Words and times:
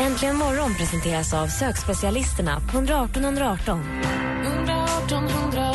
Äntligen 0.00 0.36
morgon 0.36 0.74
presenteras 0.74 1.34
av 1.34 1.46
sökspecialisterna 1.46 2.60
på 2.60 2.76
118 2.78 3.24
118. 3.24 3.82
118 4.44 5.24
118. 5.24 5.67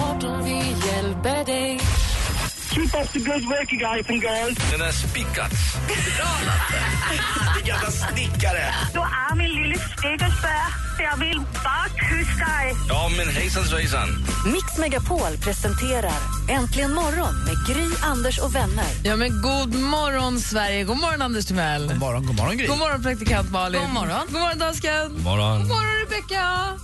Keep 2.74 2.94
up 2.96 3.08
the 3.14 3.20
good 3.20 3.46
work 3.48 3.72
you 3.72 3.80
guys 3.80 4.10
and 4.10 4.22
girls. 4.22 4.58
Den 4.72 4.82
är 4.82 4.92
spikats. 4.92 5.76
Vilken 5.88 7.68
jävla 7.68 7.92
snickare. 7.92 8.74
Du 8.94 9.00
är 9.00 9.36
min 9.36 9.50
lille 9.50 9.76
snickersbär. 9.76 10.84
Jag 11.00 11.18
vill 11.18 11.42
bara 11.64 11.88
kyssa 12.10 12.46
dig. 12.46 12.76
Ja, 12.90 13.10
men 13.18 13.30
hejsan 13.30 13.64
svejsan. 13.66 14.10
Mix 14.46 14.78
Megapol 14.78 15.38
presenterar 15.42 16.12
Äntligen 16.50 16.94
morgon 16.94 17.36
med 17.46 17.56
Gry, 17.68 17.90
Anders 18.02 18.40
och 18.40 18.56
vänner. 18.56 18.86
Ja, 19.04 19.16
men 19.16 19.42
god 19.42 19.76
morgon, 19.76 20.40
Sverige. 20.40 20.84
God 20.84 20.98
morgon, 20.98 21.22
Anders 21.22 21.46
Timell. 21.46 21.88
God 21.88 22.00
morgon, 22.00 22.26
god 22.26 22.36
morgon 22.36 22.58
Gry. 22.58 22.68
God 22.68 22.78
morgon, 22.78 23.04
praktikant 23.04 23.52
Malin. 23.52 23.82
God 23.82 23.90
morgon. 23.90 24.22
God 24.32 24.42
morgon, 24.42 24.60
dansken. 24.60 25.10
God 25.14 25.24
morgon. 25.24 25.60
God 25.60 25.68
morgon, 25.68 25.96
Rebecca. 26.10 26.78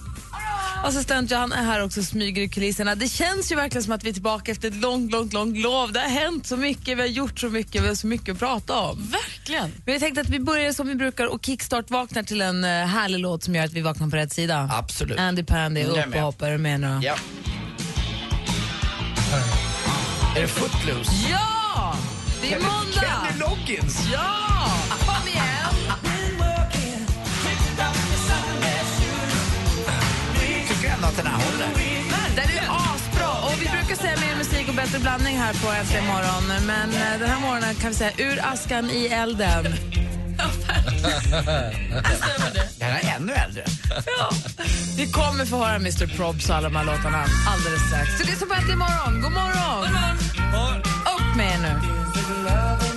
Assistent 0.84 1.32
Johan 1.32 1.52
är 1.52 1.64
här 1.64 1.84
också 1.84 2.04
smyger 2.04 2.42
i 2.42 2.50
kulisserna. 2.50 2.96
Det 2.96 3.08
känns 3.08 3.52
ju 3.52 3.56
verkligen 3.56 3.84
som 3.84 3.94
att 3.94 4.04
vi 4.04 4.10
är 4.10 4.14
tillbaka 4.14 4.52
efter 4.52 4.68
ett 4.68 4.76
långt, 4.76 5.12
långt, 5.12 5.34
långt 5.34 5.58
lov. 5.58 5.92
Det 5.92 6.00
har 6.00 6.10
hänt 6.10 6.48
så 6.48 6.58
mycket, 6.58 6.98
vi 6.98 7.02
har 7.02 7.08
gjort 7.08 7.40
så 7.40 7.50
mycket, 7.50 7.84
vi 7.84 7.88
har 7.88 7.96
så 7.96 8.08
mycket 8.08 8.34
att 8.34 8.40
prata 8.40 8.80
om. 8.80 9.08
Verkligen. 9.12 9.72
Men 9.86 9.94
vi 9.94 10.00
tänkte 10.00 10.22
att 10.22 10.30
vi 10.30 10.40
börjar 10.40 10.72
som 10.72 10.88
vi 10.88 10.96
brukar 10.96 11.26
och 11.26 11.46
kickstart-vaknar 11.46 12.24
till 12.24 12.42
en 12.42 12.64
uh, 12.64 12.70
härlig 12.70 13.20
låt 13.20 13.44
som 13.44 13.56
gör 13.56 13.66
att 13.66 13.74
vi 13.74 13.82
vaknar 13.82 14.10
på 14.10 14.16
rätt 14.16 14.34
sida. 14.34 14.70
Absolut. 14.74 15.20
Andy 15.20 15.44
Pandy, 15.44 15.82
Jag 15.82 15.98
är 15.98 16.08
upp 16.08 16.16
och 16.16 16.22
hoppa. 16.22 16.48
Är 16.48 16.52
du 16.52 16.58
med 16.58 16.80
nu? 16.80 17.00
Ja. 17.04 17.16
Är 20.38 20.42
det 20.42 20.48
Footloose? 20.48 21.12
Ja! 21.32 21.96
Det 22.42 22.54
är 22.54 22.60
måndag! 22.60 23.28
Kenny 23.28 23.40
Loggins. 23.40 24.08
Ja! 24.14 24.59
Här 31.26 31.46
håller. 31.46 31.70
Men 32.12 32.36
den 32.36 32.50
är 32.58 32.68
asbra 32.70 33.32
och 33.46 33.54
vi 33.62 33.66
brukar 33.70 33.96
säga 33.96 34.18
mer 34.20 34.36
musik 34.38 34.70
och 34.70 34.76
bättre 34.76 35.00
blandning 35.00 35.38
här 35.38 35.54
på 35.54 35.72
Äntligen 35.72 36.06
morgon. 36.08 36.66
Men 36.66 36.90
eh, 36.90 37.20
den 37.20 37.30
här 37.30 37.40
morgonen 37.40 37.76
kan 37.76 37.90
vi 37.90 37.96
säga 37.96 38.12
ur 38.18 38.40
askan 38.44 38.90
i 38.90 39.06
elden. 39.06 39.64
Den 42.80 42.90
är 42.90 43.16
ännu 43.16 43.34
äldre. 43.34 43.64
Ja. 44.20 44.30
Vi 44.98 45.12
kommer 45.12 45.46
få 45.46 45.58
höra 45.58 45.76
Mr 45.76 46.08
Probs 46.18 46.50
och 46.50 46.56
alla 46.56 46.70
de 46.70 46.76
här 46.76 46.86
låtarna 46.86 47.26
alldeles 47.48 47.82
strax. 47.88 48.18
Så 48.18 48.24
lyssna 48.24 48.48
på 48.48 48.54
Äntligen 48.54 48.80
morgon. 48.80 49.22
God 49.22 49.32
morgon! 49.32 50.18
Upp 51.16 51.36
med 51.38 51.54
er 51.54 51.60
nu. 51.62 52.89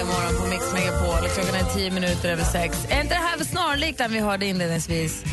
Äntligen 0.00 0.06
morgon 0.06 0.42
på 0.42 0.48
Mix 0.48 0.72
Megapol. 0.72 1.28
Klockan 1.28 1.54
är 1.54 1.74
tio 1.74 1.90
minuter 1.90 2.28
över 2.28 2.44
sex. 2.44 2.86
Är 2.88 3.00
inte 3.00 3.14
det 3.14 3.20
här 3.20 3.44
snarlikt 3.44 3.98
den 3.98 4.12
vi 4.12 4.18
hörde 4.18 4.46
inledningsvis? 4.46 5.24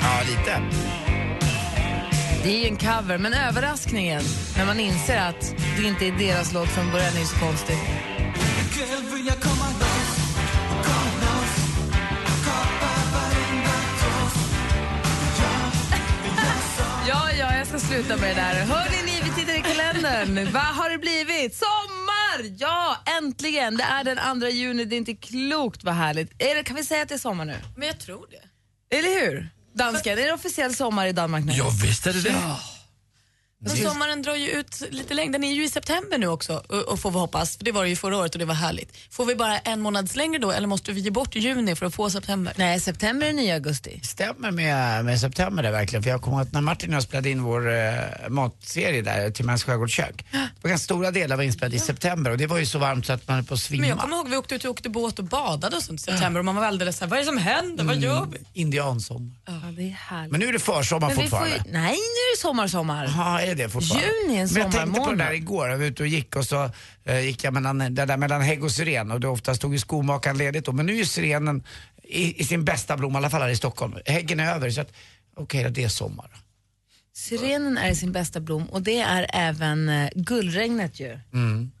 Ja, 0.00 0.20
lite. 0.28 0.62
Det 2.42 2.50
är 2.50 2.58
ju 2.58 2.66
en 2.66 2.76
cover, 2.76 3.18
men 3.18 3.32
överraskningen 3.32 4.22
när 4.56 4.66
man 4.66 4.80
inser 4.80 5.18
att 5.18 5.54
det 5.76 5.86
inte 5.86 6.06
är 6.06 6.12
deras 6.12 6.52
låt 6.52 6.68
från 6.68 6.92
början 6.92 7.14
är 7.14 7.20
ju 7.20 7.26
så 7.26 7.38
konstigt. 7.38 7.78
Ja, 17.08 17.28
ja, 17.38 17.54
jag 17.58 17.66
ska 17.66 17.78
sluta 17.78 18.16
med 18.16 18.36
det 18.36 18.42
där. 18.42 18.64
Tittar 18.64 18.99
i 19.60 19.62
kalendern. 19.62 20.52
Vad 20.52 20.62
har 20.62 20.90
det 20.90 20.98
blivit? 20.98 21.54
Sommar! 21.56 22.56
Ja, 22.58 22.96
äntligen! 23.18 23.76
Det 23.76 23.82
är 23.82 24.04
den 24.04 24.40
2 24.40 24.48
juni, 24.48 24.84
det 24.84 24.96
är 24.96 24.98
inte 24.98 25.14
klokt 25.14 25.84
vad 25.84 25.94
härligt. 25.94 26.42
Är 26.42 26.54
det, 26.54 26.62
kan 26.62 26.76
vi 26.76 26.84
säga 26.84 27.02
att 27.02 27.08
det 27.08 27.14
är 27.14 27.18
sommar 27.18 27.44
nu? 27.44 27.56
Men 27.76 27.88
jag 27.88 27.98
tror 27.98 28.26
det. 28.30 28.96
Eller 28.96 29.20
hur? 29.20 29.48
Dansken, 29.74 30.18
är 30.18 30.22
det 30.26 30.32
officiell 30.32 30.74
sommar 30.74 31.06
i 31.06 31.12
Danmark 31.12 31.44
nu? 31.44 31.52
Ja, 31.52 31.70
visst 31.82 32.06
är 32.06 32.12
det 32.12 32.20
det. 32.20 32.34
Men 33.62 33.76
sommaren 33.76 34.22
drar 34.22 34.34
ju 34.34 34.50
ut 34.50 34.82
lite 34.90 35.14
längre. 35.14 35.32
Den 35.32 35.44
är 35.44 35.52
ju 35.52 35.64
i 35.64 35.68
september 35.68 36.18
nu 36.18 36.26
också, 36.26 36.62
och, 36.68 36.78
och 36.82 36.98
får 37.00 37.10
vi 37.10 37.18
hoppas. 37.18 37.56
För 37.56 37.64
det 37.64 37.72
var 37.72 37.82
det 37.82 37.88
ju 37.88 37.96
förra 37.96 38.16
året 38.16 38.32
och 38.34 38.38
det 38.38 38.44
var 38.44 38.54
härligt. 38.54 38.96
Får 39.10 39.24
vi 39.24 39.34
bara 39.34 39.58
en 39.58 39.80
månads 39.80 40.16
längre 40.16 40.38
då 40.38 40.50
eller 40.52 40.66
måste 40.68 40.92
vi 40.92 41.00
ge 41.00 41.10
bort 41.10 41.34
juni 41.34 41.76
för 41.76 41.86
att 41.86 41.94
få 41.94 42.10
september? 42.10 42.52
Nej, 42.56 42.80
september 42.80 43.26
är 43.26 43.32
nya 43.32 43.54
augusti. 43.54 44.00
stämmer 44.02 44.50
med, 44.50 45.04
med 45.04 45.20
september 45.20 45.62
där 45.62 45.70
verkligen. 45.72 46.02
För 46.02 46.10
jag 46.10 46.22
kommer 46.22 46.40
att 46.42 46.52
när 46.52 46.60
Martin 46.60 46.90
och 46.90 46.96
jag 46.96 47.02
spelade 47.02 47.30
in 47.30 47.42
vår 47.42 47.72
eh, 47.72 47.94
matserie 48.28 49.02
där, 49.02 49.30
till 49.30 49.44
Mans 49.44 49.64
skärgårdskök. 49.64 50.24
Det 50.30 50.38
var 50.62 50.70
ganska 50.70 50.84
stora 50.84 51.10
delar 51.10 51.36
var 51.36 51.44
inspelad 51.44 51.74
i 51.74 51.78
september 51.78 52.30
och 52.30 52.38
det 52.38 52.46
var 52.46 52.58
ju 52.58 52.66
så 52.66 52.78
varmt 52.78 53.06
så 53.06 53.12
att 53.12 53.28
man 53.28 53.36
höll 53.36 53.44
på 53.44 53.54
att 53.54 53.60
svimma. 53.60 53.80
Men 53.80 53.88
jag 53.88 53.98
kommer 53.98 54.16
ihåg 54.16 54.28
vi 54.28 54.36
åkte 54.36 54.54
ut 54.54 54.64
och 54.64 54.70
åkte 54.70 54.88
båt 54.88 55.18
och 55.18 55.24
badade 55.24 55.76
och 55.76 55.82
sånt 55.82 56.00
i 56.00 56.04
september 56.04 56.38
och 56.38 56.44
man 56.44 56.56
var 56.56 56.64
alldeles 56.64 56.98
såhär, 56.98 57.10
vad 57.10 57.18
är 57.18 57.22
det 57.22 57.26
som 57.26 57.38
händer? 57.38 57.84
Vad 57.84 57.96
gör 57.96 58.26
vi? 58.32 58.60
Indiansommar. 58.60 59.36
Ja, 59.46 59.52
det 59.52 59.82
är 59.82 59.88
härligt. 59.90 60.30
Men 60.30 60.40
nu 60.40 60.46
är 60.46 60.52
det 60.52 60.58
försommar 60.58 61.08
Men 61.08 61.16
fortfarande. 61.16 61.50
ju, 61.66 61.72
nej, 61.72 61.92
nu 61.92 61.96
är 61.96 62.36
det 62.36 62.40
sommar, 62.40 62.68
sommar. 62.68 63.04
Ja, 63.16 63.40
är 63.50 63.54
det 63.54 63.68
fortfarande? 63.68 64.06
Juni 64.06 64.36
är 64.38 64.42
en 64.42 64.48
Men 64.52 64.62
jag 64.62 64.72
tänkte 64.72 64.78
på 64.78 64.86
det 64.86 64.94
sommarmånad. 64.94 65.18
där 65.26 65.32
igår, 65.32 65.68
jag 65.68 65.78
var 65.78 65.84
ute 65.84 66.02
och 66.02 66.08
gick 66.08 66.36
och 66.36 66.44
så 66.44 66.70
eh, 67.04 67.20
gick 67.20 67.44
jag 67.44 67.54
mellan, 67.54 67.78
det 67.78 67.88
där 68.06 68.16
mellan 68.16 68.42
hägg 68.42 68.64
och 68.64 68.70
syren 68.72 69.10
och 69.10 69.20
då 69.20 69.28
ofta 69.30 69.54
stod 69.54 69.72
ju 69.72 69.78
skomakaren 69.78 70.38
ledigt 70.38 70.64
då. 70.64 70.72
Men 70.72 70.86
nu 70.86 70.92
är 70.92 70.96
ju 70.96 71.04
syrenen 71.06 71.62
i, 72.02 72.40
i 72.40 72.44
sin 72.44 72.64
bästa 72.64 72.96
blom, 72.96 73.12
i 73.14 73.16
alla 73.16 73.30
fall 73.30 73.42
här 73.42 73.48
i 73.48 73.56
Stockholm. 73.56 73.94
Häggen 74.06 74.40
är 74.40 74.54
över 74.54 74.70
så 74.70 74.80
att 74.80 74.92
okej 75.36 75.64
då, 75.64 75.70
det 75.70 75.84
är 75.84 75.88
sommar. 75.88 76.30
Syrenen 77.14 77.78
är 77.78 77.90
i 77.90 77.96
sin 77.96 78.12
bästa 78.12 78.40
blom 78.40 78.62
och 78.64 78.82
det 78.82 78.98
är 79.00 79.26
även 79.32 79.88
eh, 79.88 80.08
gullregnet 80.14 81.00
ju. 81.00 81.18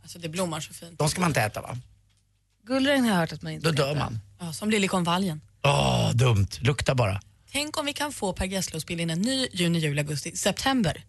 Alltså 0.02 0.18
det 0.18 0.28
blommar 0.28 0.60
så 0.60 0.74
fint. 0.74 0.98
De 0.98 1.08
ska 1.08 1.20
man 1.20 1.30
inte 1.30 1.40
äta 1.42 1.60
va? 1.62 1.76
Gullregn 2.66 3.02
har 3.04 3.10
jag 3.10 3.16
hört 3.16 3.32
att 3.32 3.42
man 3.42 3.52
inte 3.52 3.66
Då 3.68 3.72
dör 3.72 3.90
äta. 3.90 3.98
man. 3.98 4.20
Ja, 4.40 4.52
som 4.52 4.70
liljekonvaljen. 4.70 5.40
Åh, 5.64 6.10
dumt. 6.14 6.46
Lukta 6.60 6.94
bara. 6.94 7.20
Tänk 7.52 7.78
om 7.78 7.86
vi 7.86 7.92
kan 7.92 8.12
få 8.12 8.32
Per 8.32 8.44
Gessle 8.46 8.76
att 8.76 8.82
spela 8.82 9.02
in 9.02 9.10
en 9.10 9.20
ny 9.20 9.46
juni, 9.52 9.78
juli, 9.78 10.00
augusti, 10.00 10.36
september. 10.36 11.04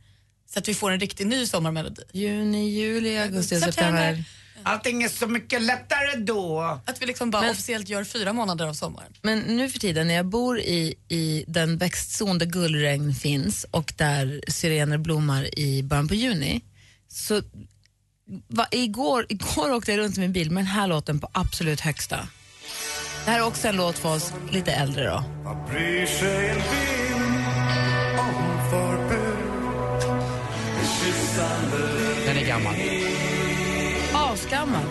Så 0.54 0.60
att 0.60 0.68
vi 0.68 0.74
får 0.74 0.92
en 0.92 1.00
riktig 1.00 1.28
ny 1.28 1.46
sommarmelodi. 1.46 2.02
Juni, 2.14 2.70
juli, 2.70 3.18
augusti, 3.18 3.60
September. 3.60 4.24
Allting 4.64 5.04
är 5.04 5.10
så 5.10 5.28
mycket 5.28 5.62
lättare 5.62 6.16
då. 6.18 6.62
Att 6.86 7.02
vi 7.02 7.06
liksom 7.06 7.32
bara 7.32 7.42
Men- 7.42 7.52
officiellt 7.52 7.90
gör 7.90 8.04
fyra 8.04 8.34
månader 8.34 8.68
av 8.68 8.74
sommaren. 8.74 9.14
Men 9.22 9.40
nu 9.40 9.70
för 9.70 9.80
tiden 9.80 10.08
när 10.08 10.14
jag 10.14 10.26
bor 10.26 10.60
i, 10.60 10.96
i 11.08 11.44
den 11.48 11.78
växtzon 11.78 12.38
där 12.38 12.46
gullregn 12.46 13.16
finns 13.16 13.66
och 13.72 13.94
där 13.98 14.42
syrener 14.48 14.98
blommar 14.98 15.60
i 15.60 15.84
början 15.84 16.08
på 16.08 16.16
juni. 16.16 16.62
Så 17.08 17.42
va, 18.48 18.68
igår, 18.72 19.26
igår 19.30 19.72
åkte 19.74 19.92
jag 19.92 20.00
runt 20.00 20.18
i 20.18 20.20
min 20.20 20.34
bil 20.34 20.52
med 20.52 20.64
den 20.64 20.72
här 20.72 20.88
låten 20.88 21.20
på 21.20 21.30
absolut 21.34 21.80
högsta. 21.80 22.28
Det 23.26 23.32
här 23.32 23.40
är 23.40 23.46
också 23.46 23.68
en 23.68 23.76
låt 23.76 23.98
för 23.98 24.16
oss 24.16 24.34
lite 24.52 24.72
äldre 24.72 25.06
då. 25.10 25.24
Asgammal. 34.52 34.84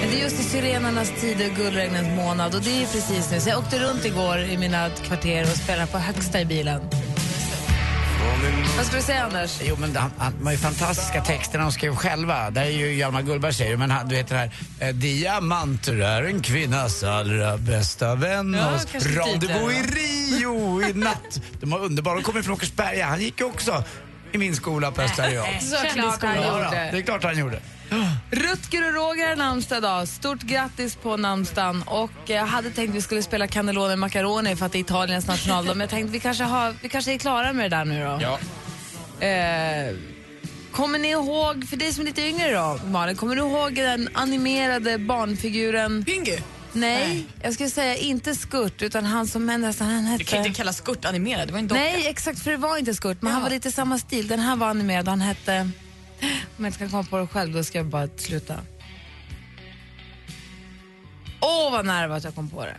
Men 0.00 0.10
det 0.10 0.16
är 0.16 0.22
just 0.22 0.40
i 0.40 0.42
syrenernas 0.42 1.12
tid 1.20 1.50
och 1.50 1.56
gullregnens 1.56 2.16
månad 2.16 2.54
och 2.54 2.62
det 2.62 2.82
är 2.82 2.86
precis 2.86 3.30
nu. 3.30 3.40
Så 3.40 3.48
jag 3.48 3.58
åkte 3.58 3.78
runt 3.78 4.04
igår 4.04 4.38
i 4.38 4.58
mina 4.58 4.90
kvarter 4.90 5.42
och 5.42 5.56
spelade 5.56 5.86
på 5.86 5.98
högsta 5.98 6.40
i 6.40 6.44
bilen. 6.44 6.80
Vad 8.76 8.86
ska 8.86 8.96
du 8.96 9.02
säga 9.02 9.24
Anders? 9.24 9.60
Jo 9.64 9.76
men 9.80 9.96
han, 9.96 10.10
han, 10.18 10.32
de 10.44 10.50
ju 10.50 10.58
fantastiska 10.58 11.24
texter 11.24 11.58
de 11.58 11.72
skrev 11.72 11.94
själva. 11.94 12.50
Där 12.50 12.62
är 12.62 12.70
ju 12.70 12.94
Hjalmar 12.94 13.22
Gullberg 13.22 13.54
säger 13.54 13.70
det, 13.70 13.76
men 13.76 13.90
han, 13.90 14.08
du 14.08 14.14
vet 14.14 14.28
den 14.28 14.38
här 14.38 14.50
eh, 14.80 14.94
Diamanter 14.94 16.00
är 16.00 16.22
en 16.22 16.42
kvinnas 16.42 17.02
allra 17.04 17.56
bästa 17.56 18.14
vän. 18.14 18.54
Ja, 18.54 18.78
Rendezvous 18.92 19.72
i 19.72 19.82
Rio 19.82 20.82
i 20.82 20.92
natt. 20.92 21.40
De 21.60 21.70
var 21.70 21.78
underbara. 21.78 22.14
De 22.14 22.22
kommer 22.22 22.42
från 22.42 22.54
Åkersberga. 22.54 23.06
Han 23.06 23.20
gick 23.20 23.40
ju 23.40 23.46
också 23.46 23.84
i 24.32 24.38
min 24.38 24.56
skola 24.56 24.90
på 24.90 25.02
Östra. 25.02 25.24
Såklart 25.60 26.22
han 26.22 26.36
gjorde. 26.36 26.88
det 26.92 26.98
är 26.98 27.02
klart 27.02 27.24
han 27.24 27.38
gjorde. 27.38 27.60
Rutger 28.30 28.86
och 28.88 28.94
Roger 28.94 29.28
har 29.28 29.36
namnsdag 29.36 29.78
idag. 29.78 30.08
Stort 30.08 30.42
grattis 30.42 30.96
på 30.96 31.16
namnsdagen. 31.16 31.82
Och 31.82 32.10
jag 32.26 32.46
hade 32.46 32.70
tänkt 32.70 32.94
vi 32.94 33.02
skulle 33.02 33.22
spela 33.22 33.46
Cannelloni 33.46 33.96
Macaroni 33.96 34.56
för 34.56 34.66
att 34.66 34.72
det 34.72 34.78
är 34.78 34.80
Italiens 34.80 35.26
nationaldag. 35.26 35.74
Men 35.74 35.80
jag 35.80 35.90
tänkte 35.90 36.12
vi 36.12 36.20
kanske, 36.20 36.44
har, 36.44 36.74
vi 36.82 36.88
kanske 36.88 37.12
är 37.12 37.18
klara 37.18 37.52
med 37.52 37.70
det 37.70 37.76
där 37.76 37.84
nu 37.84 38.04
då. 38.04 38.18
Ja. 38.22 38.38
Eh, 39.26 39.94
Kommer 40.72 40.98
ni 40.98 41.08
ihåg, 41.10 41.68
för 41.68 41.76
dig 41.76 41.92
som 41.92 42.02
är 42.02 42.06
lite 42.06 42.22
yngre 42.22 42.52
då, 42.54 42.80
Malin, 42.86 43.16
kommer 43.16 43.36
du 43.36 43.42
ihåg 43.42 43.74
den 43.74 44.08
animerade 44.14 44.98
barnfiguren? 44.98 46.04
Pingu? 46.04 46.36
Nej, 46.72 47.26
jag 47.42 47.54
skulle 47.54 47.70
säga 47.70 47.96
inte 47.96 48.34
Skurt, 48.34 48.82
utan 48.82 49.04
han 49.04 49.26
som 49.26 49.46
nästan 49.46 49.86
han 49.86 50.04
hette... 50.04 50.24
Du 50.24 50.30
kan 50.30 50.38
inte 50.38 50.56
kalla 50.56 50.72
Skurt 50.72 51.04
animerad, 51.04 51.48
det 51.48 51.52
var 51.52 51.58
en 51.58 51.68
docka. 51.68 51.80
Nej, 51.80 52.06
exakt, 52.06 52.42
för 52.42 52.50
det 52.50 52.56
var 52.56 52.76
inte 52.76 52.94
Skurt, 52.94 53.22
men 53.22 53.32
han 53.32 53.42
var 53.42 53.50
lite 53.50 53.72
samma 53.72 53.98
stil. 53.98 54.28
Den 54.28 54.40
här 54.40 54.56
var 54.56 54.66
animerad, 54.68 55.08
han 55.08 55.20
hette... 55.20 55.70
Om 56.22 56.64
jag 56.64 56.66
inte 56.66 56.78
kan 56.78 56.90
komma 56.90 57.02
på 57.02 57.18
det 57.18 57.26
själv, 57.26 57.52
då 57.52 57.64
ska 57.64 57.78
jag 57.78 57.86
bara 57.86 58.08
sluta. 58.16 58.60
Åh, 61.40 61.72
vad 61.72 61.86
nära 61.86 62.08
var 62.08 62.16
att 62.16 62.24
jag 62.24 62.34
kom 62.34 62.50
på 62.50 62.64
det. 62.64 62.76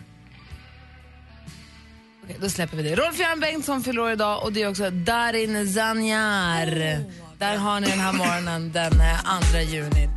Okej, 2.23 2.37
då 2.41 2.49
släpper 2.49 2.77
vi 2.77 2.83
det. 2.83 2.95
Rolf-Göran 2.95 3.39
Bengtsson 3.39 3.83
fyller 3.83 4.01
år 4.01 4.11
idag 4.11 4.43
och 4.43 4.53
det 4.53 4.61
är 4.61 4.69
också 4.69 4.89
Darin 4.89 5.73
Zanjar. 5.73 7.03
Där 7.37 7.57
har 7.57 7.79
ni 7.79 7.87
den 7.87 7.99
här 7.99 8.13
morgonen 8.13 8.71
den 8.71 9.01
eh, 9.01 9.39
2 9.51 9.57
juni. 9.59 10.09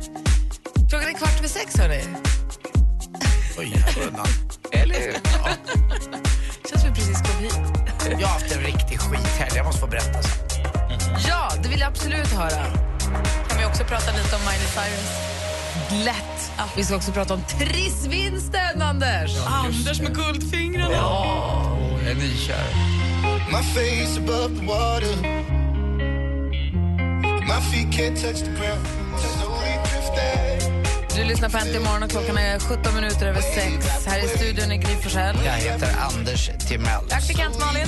Klockan 0.89 1.09
är 1.09 1.13
kvart 1.13 1.37
över 1.37 1.47
sex, 1.47 1.77
hörni. 1.77 2.03
Oj, 3.57 3.85
undan. 4.07 4.25
Eller 4.71 4.95
hur? 4.95 5.13
Ja. 5.23 5.49
Känns 6.69 6.81
som 6.81 6.93
vi 6.93 6.95
precis 6.95 7.21
kom 7.21 7.43
hit. 7.43 7.59
Jag 8.09 8.27
har 8.27 8.33
haft 8.33 8.55
en 8.55 8.61
riktig 8.61 8.99
skithelg, 8.99 9.51
jag 9.55 9.65
måste 9.65 9.81
få 9.81 9.87
berätta. 9.87 10.23
sen. 10.23 10.31
Ja, 11.27 11.51
det 11.63 11.69
vill 11.69 11.79
jag 11.79 11.87
absolut 11.87 12.27
höra. 12.27 12.90
Kan 13.47 13.57
vi 13.57 13.65
också 13.65 13.83
prata 13.83 14.11
lite 14.11 14.35
om 14.35 14.41
Miley 14.41 14.67
Cyrus? 14.67 15.11
Lätt. 16.05 16.51
Vi 16.75 16.83
ska 16.83 16.95
också 16.95 17.11
prata 17.11 17.33
om 17.33 17.41
trissvinsten, 17.43 18.81
Anders. 18.81 19.31
Anders 19.47 20.01
med 20.01 20.15
guldfingrarna. 20.15 20.93
Jag 20.93 22.07
är 22.07 22.15
nykär. 22.15 22.91
My 23.51 23.63
face 23.63 24.19
above 24.19 24.59
the 24.59 24.65
water. 24.65 25.15
My 27.41 27.61
feet 27.71 27.91
can't 27.91 28.21
touch 28.21 28.39
the 28.39 28.51
ground. 28.51 28.87
Du 31.15 31.23
lyssnar 31.23 31.49
på 31.49 31.57
Äntligen 31.57 31.83
morgon 31.83 32.03
och 32.03 32.09
klockan 32.09 32.37
är 32.37 32.59
17 32.59 32.95
minuter 32.95 33.27
över 33.27 33.41
sex. 33.41 34.05
Här 34.07 34.25
i 34.25 34.27
studion 34.27 34.71
är 34.71 34.75
Gry 34.75 34.95
Forssell. 35.03 35.35
Jag 35.45 35.53
heter 35.53 35.95
Anders 35.99 36.49
Timell. 36.67 37.05
Praktikant 37.09 37.59
Malin. 37.59 37.87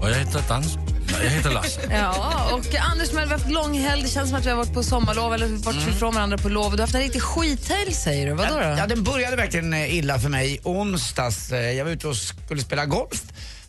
Och 0.00 0.10
jag 0.10 0.14
heter 0.14 0.42
Dans. 0.48 0.78
Jag 1.22 1.30
heter 1.30 1.50
Lasse. 1.50 1.80
Ja, 1.90 2.50
och 2.52 2.74
Anders 2.80 3.12
vi 3.12 3.16
har 3.16 3.26
haft 3.26 3.50
långhelg. 3.50 4.02
Det 4.02 4.08
känns 4.08 4.28
som 4.30 4.38
att 4.38 4.46
vi 4.46 4.50
har 4.50 4.56
varit 4.56 4.74
på 4.74 4.82
sommarlov 4.82 5.34
eller 5.34 5.46
varit 5.46 5.88
ifrån 5.88 6.14
varandra 6.14 6.38
på 6.38 6.48
lov. 6.48 6.70
Du 6.70 6.76
har 6.76 6.80
haft 6.82 6.94
en 6.94 7.00
riktig 7.00 7.22
skithelg 7.22 7.92
säger 7.92 8.26
du. 8.26 8.32
Vadå 8.32 8.54
då? 8.54 8.60
Ja, 8.78 8.86
den 8.86 9.02
började 9.04 9.36
verkligen 9.36 9.74
illa 9.74 10.18
för 10.18 10.28
mig 10.28 10.60
onsdags. 10.62 11.52
Eh, 11.52 11.70
Jag 11.72 11.84
var 11.84 11.92
ute 11.92 12.08
och 12.08 12.16
skulle 12.16 12.60
spela 12.62 12.86
golf. 12.86 13.22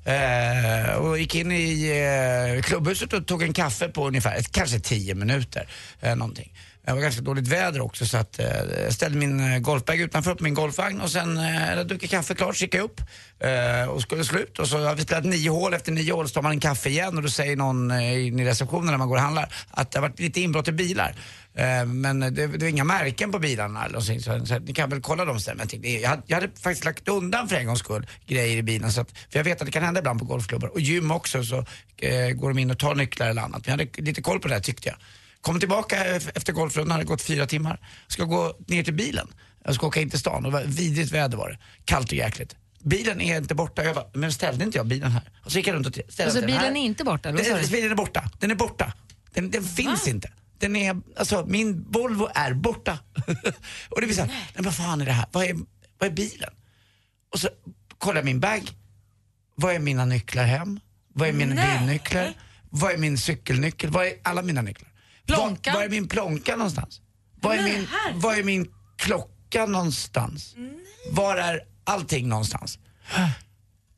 Eh, 0.06 0.96
och 0.96 1.20
gick 1.20 1.36
in 1.36 1.52
i 1.52 1.90
eh, 2.58 2.62
klubbhuset 2.64 3.14
och 3.14 3.28
tog 3.28 3.44
en 3.44 3.54
kaffe 3.54 3.88
på 3.88 4.08
ungefär, 4.08 4.42
kanske 4.52 4.80
tio 4.80 5.16
minuter. 5.16 5.68
Eh, 6.02 6.16
någonting. 6.16 6.52
Det 6.86 6.94
var 6.94 7.02
ganska 7.02 7.22
dåligt 7.22 7.48
väder 7.48 7.82
också 7.82 8.06
så 8.06 8.18
att, 8.18 8.40
eh, 8.40 8.46
jag 8.84 8.94
ställde 8.94 9.18
min 9.18 9.54
eh, 9.54 9.60
golfbag 9.60 10.00
utanför 10.00 10.36
på 10.36 10.44
min 10.44 10.54
golfvagn 10.54 11.02
och 11.02 11.12
sen 11.12 11.38
eh, 11.38 11.44
när 11.44 11.78
jag 11.78 11.88
druckit 11.88 12.12
kaffe 12.12 12.36
klart 12.36 12.58
så 12.58 12.64
gick 12.64 12.76
jag 12.76 12.84
upp 12.84 13.02
eh, 13.40 13.90
och 13.90 14.02
skulle 14.02 14.24
slut 14.24 14.60
och 14.60 14.68
så 14.68 14.78
har 14.78 14.96
vi 14.96 15.02
spelat 15.02 15.26
nio 15.26 15.50
hål. 15.50 15.74
Efter 15.74 15.92
nio 15.92 16.14
hål 16.14 16.28
så 16.28 16.34
tar 16.34 16.42
man 16.42 16.52
en 16.52 16.60
kaffe 16.60 16.90
igen 16.90 17.18
och 17.18 17.24
då 17.24 17.30
säger 17.30 17.56
någon 17.56 17.92
eh, 17.92 18.28
in 18.28 18.40
i 18.40 18.46
receptionen 18.46 18.86
när 18.86 18.98
man 18.98 19.08
går 19.08 19.16
och 19.16 19.22
handlar 19.22 19.54
att 19.72 19.92
det 19.92 20.00
har 20.00 20.08
varit 20.08 20.20
lite 20.20 20.42
inbrott 20.42 20.68
i 20.68 20.72
bilar. 20.72 21.16
Eh, 21.56 21.86
men 21.86 22.20
det, 22.20 22.30
det 22.30 22.48
var 22.48 22.68
inga 22.68 22.84
märken 22.84 23.32
på 23.32 23.40
bilarna 23.40 23.80
eller 23.86 23.94
någonting, 23.94 24.22
så, 24.22 24.46
så 24.46 24.56
att 24.56 24.64
ni 24.64 24.74
kan 24.74 24.90
väl 24.90 25.02
kolla 25.02 25.26
dem 25.26 25.40
sen. 25.40 25.58
Men 25.58 25.68
jag, 25.72 26.02
jag, 26.02 26.10
hade, 26.10 26.22
jag 26.26 26.36
hade 26.36 26.50
faktiskt 26.60 26.86
lagt 26.86 27.08
undan 27.08 27.48
för 27.48 27.56
en 27.56 27.66
gångs 27.66 27.80
skull 27.80 28.08
grejer 28.26 28.58
i 28.58 28.64
bilen. 28.64 28.92
Så 28.92 29.02
att, 29.02 29.12
för 29.12 29.40
jag 29.40 29.44
vet 29.44 29.62
att 29.62 29.66
det 29.66 29.72
kan 29.72 29.84
hända 29.84 30.00
ibland 30.00 30.20
på 30.20 30.26
golfklubbar. 30.26 30.68
Och 30.68 30.80
gym 30.80 31.12
också 31.12 31.44
så 31.44 31.66
eh, 31.98 32.30
går 32.30 32.50
de 32.50 32.60
in 32.60 32.72
och 32.72 32.80
tar 32.80 32.96
nycklar 32.96 33.30
eller 33.30 33.42
annat. 33.42 33.68
Men 33.68 33.80
jag 33.80 33.86
hade 33.86 34.02
lite 34.02 34.22
koll 34.22 34.40
på 34.40 34.48
det 34.48 34.54
här 34.54 34.62
tyckte 34.62 34.90
jag. 34.90 34.98
Kommer 35.46 35.60
tillbaka 35.60 36.06
efter 36.16 36.54
golfrundan, 36.54 36.92
hade 36.92 37.04
gått 37.04 37.22
fyra 37.22 37.46
timmar. 37.46 37.80
Ska 38.08 38.24
gå 38.24 38.58
ner 38.68 38.84
till 38.84 38.94
bilen. 38.94 39.28
Jag 39.66 39.76
ska 39.76 39.88
åka 39.88 40.02
in 40.02 40.10
till 40.10 40.20
stan 40.20 40.46
och 40.46 40.52
det 40.52 40.58
var 40.58 40.64
vidrigt 40.64 41.12
väder 41.12 41.38
var 41.38 41.50
det. 41.50 41.60
Kallt 41.86 42.08
och 42.08 42.18
jäkligt. 42.18 42.56
Bilen 42.84 43.22
är 43.22 43.38
inte 43.38 43.56
borta. 43.56 43.84
Jag 43.84 43.96
bara, 43.96 44.06
men 44.14 44.34
ställde 44.34 44.64
inte 44.64 44.78
jag 44.78 44.88
bilen 44.88 45.12
här? 45.12 45.32
Och 45.44 45.52
så 45.52 45.58
gick 45.58 45.68
jag 45.68 45.76
runt 45.76 45.88
och 45.88 45.94
ställde 45.94 46.24
Alltså 46.24 46.42
den 46.42 46.50
här. 46.50 46.60
bilen 46.60 46.78
är 46.78 46.86
inte 46.86 47.04
borta? 47.04 47.32
Den, 47.32 47.62
du? 47.62 47.68
bilen 47.68 47.92
är 47.92 47.96
borta. 47.96 48.32
Den 48.40 48.52
är 48.52 48.56
borta. 48.56 48.94
Den, 49.34 49.52
den 49.52 49.64
finns 49.64 50.08
inte. 50.08 50.32
Den 50.60 50.76
är, 50.76 51.02
alltså 51.18 51.46
min 51.48 51.86
Volvo 51.92 52.30
är 52.36 52.54
borta. 52.54 53.00
och 53.90 54.02
det 54.02 54.08
blir 54.08 54.16
såhär, 54.16 54.28
nej 54.28 54.48
men 54.56 54.64
vad 54.64 54.76
fan 54.76 55.02
är 55.02 55.06
det 55.06 55.12
här? 55.12 55.26
Vad 55.32 55.46
är, 55.46 55.56
vad 56.00 56.10
är 56.10 56.14
bilen? 56.14 56.54
Och 57.34 57.40
så 57.40 57.50
kollar 57.98 58.16
jag 58.16 58.26
min 58.26 58.40
bag. 58.40 58.72
Vad 59.56 59.76
är 59.76 59.80
mina 59.80 60.06
nycklar 60.06 60.44
hem? 60.44 60.80
Vad 61.14 61.30
är 61.30 61.34
mina 61.34 61.56
Nej. 61.56 61.80
bilnycklar? 61.80 62.34
Vad 62.70 62.92
är 62.92 62.98
min 62.98 63.18
cykelnyckel? 63.18 63.90
Vad 63.90 64.06
är 64.06 64.14
alla 64.24 64.42
mina 64.42 64.62
nycklar? 64.62 64.95
Plånkan? 65.28 65.74
Var, 65.74 65.80
var 65.80 65.86
är 65.86 65.90
min 65.90 66.08
plånka 66.08 66.56
någonstans? 66.56 67.02
Var 67.42 67.54
är, 67.54 67.62
Nej, 67.62 67.88
min, 68.12 68.20
var 68.20 68.36
är 68.36 68.44
min 68.44 68.68
klocka 68.98 69.66
någonstans? 69.66 70.56
Var 71.12 71.36
är 71.36 71.60
allting 71.84 72.30
någonstans? 72.30 72.80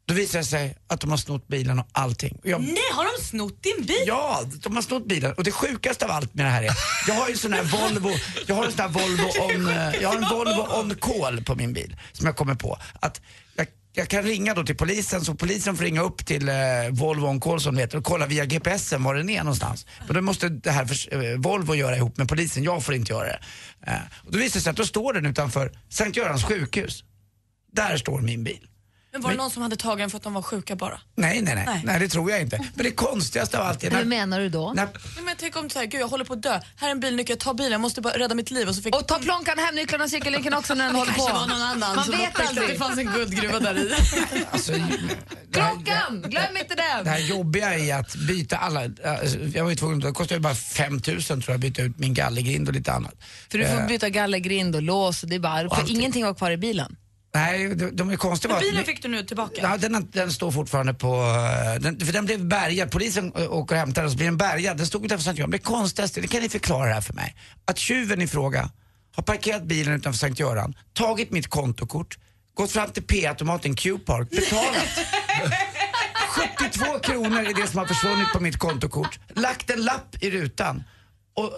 Då 0.08 0.14
visar 0.14 0.40
det 0.40 0.46
sig 0.46 0.78
att 0.88 1.02
de 1.02 1.10
har 1.10 1.18
snott 1.18 1.48
bilen 1.48 1.80
och 1.80 1.88
allting. 1.92 2.40
Jag 2.44 2.62
Nej, 2.62 2.78
har 2.94 3.18
de 3.18 3.24
snott 3.24 3.64
din 3.64 3.86
bil? 3.86 4.04
Ja, 4.06 4.44
de 4.64 4.76
har 4.76 4.82
snott 4.82 5.08
bilen. 5.08 5.34
Och 5.34 5.44
det 5.44 5.52
sjukaste 5.52 6.06
av 6.06 6.12
allt 6.12 6.34
med 6.34 6.46
det 6.46 6.50
här 6.50 6.64
är, 6.64 6.72
jag 7.08 7.16
har 7.16 7.28
ju 7.28 7.32
en 7.32 7.38
sån 7.38 7.54
här 7.54 7.64
Volvo, 7.64 8.10
jag 8.48 8.56
har 8.56 8.66
en 8.66 8.72
sån 8.72 8.82
här 8.82 8.90
Volvo 8.90 9.24
on, 9.56 9.74
jag 10.02 10.10
har 10.10 10.16
en 10.16 10.30
Volvo 10.30 10.80
on 10.80 10.96
call 10.96 11.44
på 11.44 11.56
min 11.56 11.74
bil 11.74 11.96
som 12.14 12.26
jag 12.26 12.36
kommer 12.36 12.56
på. 12.56 12.78
Att 13.00 13.22
jag, 13.98 14.08
kan 14.08 14.24
ringa 14.24 14.54
då 14.54 14.64
till 14.64 14.78
polisen 14.78 15.22
så 15.22 15.36
polisen 15.36 15.76
får 15.76 15.84
ringa 15.84 16.02
upp 16.02 16.26
till 16.26 16.50
eh, 16.50 16.56
Volvo 16.92 17.28
on 17.28 17.40
call 17.40 17.62
som 17.62 17.76
det 17.76 17.82
heter 17.82 17.98
och 17.98 18.04
kolla 18.04 18.26
via 18.26 18.46
GPSen 18.46 19.04
var 19.04 19.16
den 19.16 19.30
är 19.30 19.40
någonstans. 19.40 19.86
Men 20.06 20.16
då 20.16 20.22
måste 20.22 20.50
det 20.50 20.72
här 20.72 20.86
för, 20.86 21.24
eh, 21.24 21.38
Volvo 21.38 21.76
göra 21.76 21.96
ihop 21.96 22.18
med 22.18 22.30
polisen, 22.30 22.64
jag 22.64 22.84
får 22.84 22.96
inte 22.96 23.14
göra 23.14 23.28
det. 23.28 23.40
Eh, 23.88 23.94
och 24.26 24.32
då 24.32 24.38
visar 24.38 24.60
det 24.60 24.64
sig 24.64 24.70
att 24.70 24.78
då 24.78 24.86
står 24.86 25.14
den 25.14 25.26
utanför 25.26 25.72
Sankt 25.90 26.18
Görans 26.18 26.44
sjukhus. 26.44 27.04
Där 27.72 27.98
står 27.98 28.22
min 28.22 28.44
bil. 28.44 28.68
Men 29.12 29.22
var 29.22 29.32
det 29.32 29.38
någon 29.38 29.52
som 29.52 29.62
hade 29.64 29.76
tagit 29.76 29.98
den 30.04 30.10
för 30.10 30.18
att 30.18 30.24
de 30.24 30.34
var 30.34 30.42
sjuka 30.42 30.76
bara? 30.76 31.00
Nej, 31.16 31.42
nej, 31.42 31.56
nej, 31.56 31.64
Nej. 31.68 31.82
nej, 31.86 32.00
det 32.00 32.08
tror 32.08 32.32
jag 32.32 32.42
inte. 32.42 32.58
Men 32.76 32.84
det 32.86 32.92
konstigaste 32.92 33.60
av 33.60 33.68
allt 33.68 33.84
är 33.84 33.90
Hur 33.92 33.98
när, 33.98 34.06
menar 34.06 34.40
du 34.40 34.50
då? 34.50 34.74
när 34.76 34.86
Nej, 34.86 35.24
men 35.26 35.36
tänk 35.40 35.56
om 35.58 35.70
så 35.70 35.80
här, 35.80 35.86
gud 35.86 36.02
jag 36.02 36.08
håller 36.08 36.26
på 36.26 36.34
att 36.34 36.42
dö. 36.42 36.60
Här 36.76 36.88
är 36.88 36.92
en 36.92 37.00
bilnyckel, 37.00 37.38
ta 37.38 37.54
bilen, 37.54 37.72
jag 37.72 37.82
måste 37.82 38.02
bara 38.02 38.14
rädda 38.18 38.36
mitt 38.36 38.52
liv. 38.52 38.68
Och 38.70 38.76
så 38.76 38.82
fick 38.82 38.96
Och 38.96 39.08
ta 39.08 39.20
plånkan, 39.20 39.58
hemnycklarna 39.58 40.04
och 40.04 40.10
cykelnyckeln 40.10 40.54
också 40.56 40.74
när 40.74 40.86
den 40.86 40.96
håller 40.96 41.12
kanske 41.14 41.32
på. 41.32 41.38
var 41.40 41.48
någon 41.48 41.62
annan 41.62 41.96
Man 41.96 42.12
vet 42.12 42.40
aldrig. 42.50 42.70
det 42.70 42.76
fanns 42.76 42.98
en 42.98 43.06
guldgruva 43.14 43.60
där 43.60 43.78
i. 43.78 43.94
alltså, 44.52 44.72
det 44.72 44.80
Klockan, 45.52 46.22
glöm 46.28 46.58
inte 46.58 46.76
Det 46.76 46.84
den! 46.98 47.08
här 47.08 47.20
jobbiga 47.20 47.74
är 47.80 47.96
att 48.00 48.16
byta 48.16 48.58
alla, 48.58 48.80
alltså, 48.82 49.38
jag 49.54 49.64
var 49.64 49.70
ju 49.70 49.76
tvungen, 49.76 50.00
det 50.00 50.12
kostade 50.12 50.36
ju 50.36 50.40
bara 50.42 50.56
5000 50.56 51.42
tror 51.42 51.52
jag 51.54 51.56
att 51.56 51.62
byta 51.62 51.82
ut 51.82 52.00
min 52.00 52.14
gallergrind 52.14 52.68
och 52.68 52.74
lite 52.74 52.92
annat. 52.92 53.14
För 53.52 53.58
du 53.58 53.66
får 53.68 53.74
Eh, 53.80 53.88
byta 53.88 54.10
gallergrind 54.10 54.76
och 54.76 54.82
lås 54.82 55.24
och 55.24 55.30
det 55.30 55.36
är 55.36 55.40
bara, 55.40 55.70
för 55.70 55.76
allting. 55.76 55.98
ingenting 55.98 56.26
var 56.26 56.34
kvar 56.34 56.52
i 56.52 56.58
bilen. 56.58 56.96
Nej, 57.38 57.76
de, 57.76 57.96
de 57.96 58.10
är 58.10 58.16
konstiga. 58.16 58.54
Men 58.54 58.62
bilen 58.64 58.86
fick 58.86 59.02
du 59.02 59.08
nu 59.08 59.24
tillbaka. 59.24 59.62
Ja, 59.62 59.78
den, 59.78 60.08
den 60.12 60.32
står 60.32 60.52
fortfarande 60.52 60.94
på, 60.94 61.08
eh, 61.76 61.82
den, 61.82 62.00
för 62.00 62.14
den 62.14 62.26
blev 62.26 62.46
bärgad, 62.46 62.92
polisen 62.92 63.32
å- 63.36 63.48
åker 63.48 63.76
och 63.76 63.80
hämtar 63.80 64.02
den 64.02 64.12
så 64.12 64.18
blir 64.18 64.26
den 64.28 64.38
bärgad. 64.38 64.78
Den 64.78 64.88
stod 64.88 65.06
utanför 65.06 65.24
Sankt 65.24 65.38
Göran. 65.40 65.52
Det 65.52 65.58
konstigaste, 65.60 66.22
det 66.22 66.28
kan 66.28 66.42
ni 66.42 66.50
förklara 66.50 66.88
det 66.88 66.94
här 66.94 67.02
för 67.02 67.14
mig. 67.14 67.36
Att 67.66 67.78
tjuven 67.78 68.22
i 68.22 68.28
fråga 68.28 68.70
har 69.16 69.24
parkerat 69.24 69.64
bilen 69.64 69.94
utanför 69.94 70.18
Sankt 70.20 70.40
Göran, 70.40 70.74
tagit 70.94 71.32
mitt 71.32 71.48
kontokort, 71.48 72.18
gått 72.54 72.72
fram 72.72 72.90
till 72.90 73.04
P-automaten 73.04 73.76
Q-park, 73.76 74.30
betalat 74.30 74.88
72 76.60 77.00
kronor 77.00 77.40
är 77.40 77.54
det 77.62 77.68
som 77.68 77.80
har 77.80 77.86
försvunnit 77.86 78.34
på 78.34 78.40
mitt 78.40 78.58
kontokort, 78.58 79.20
lagt 79.36 79.70
en 79.70 79.82
lapp 79.82 80.16
i 80.24 80.32
rutan 80.32 80.84
och 81.36 81.52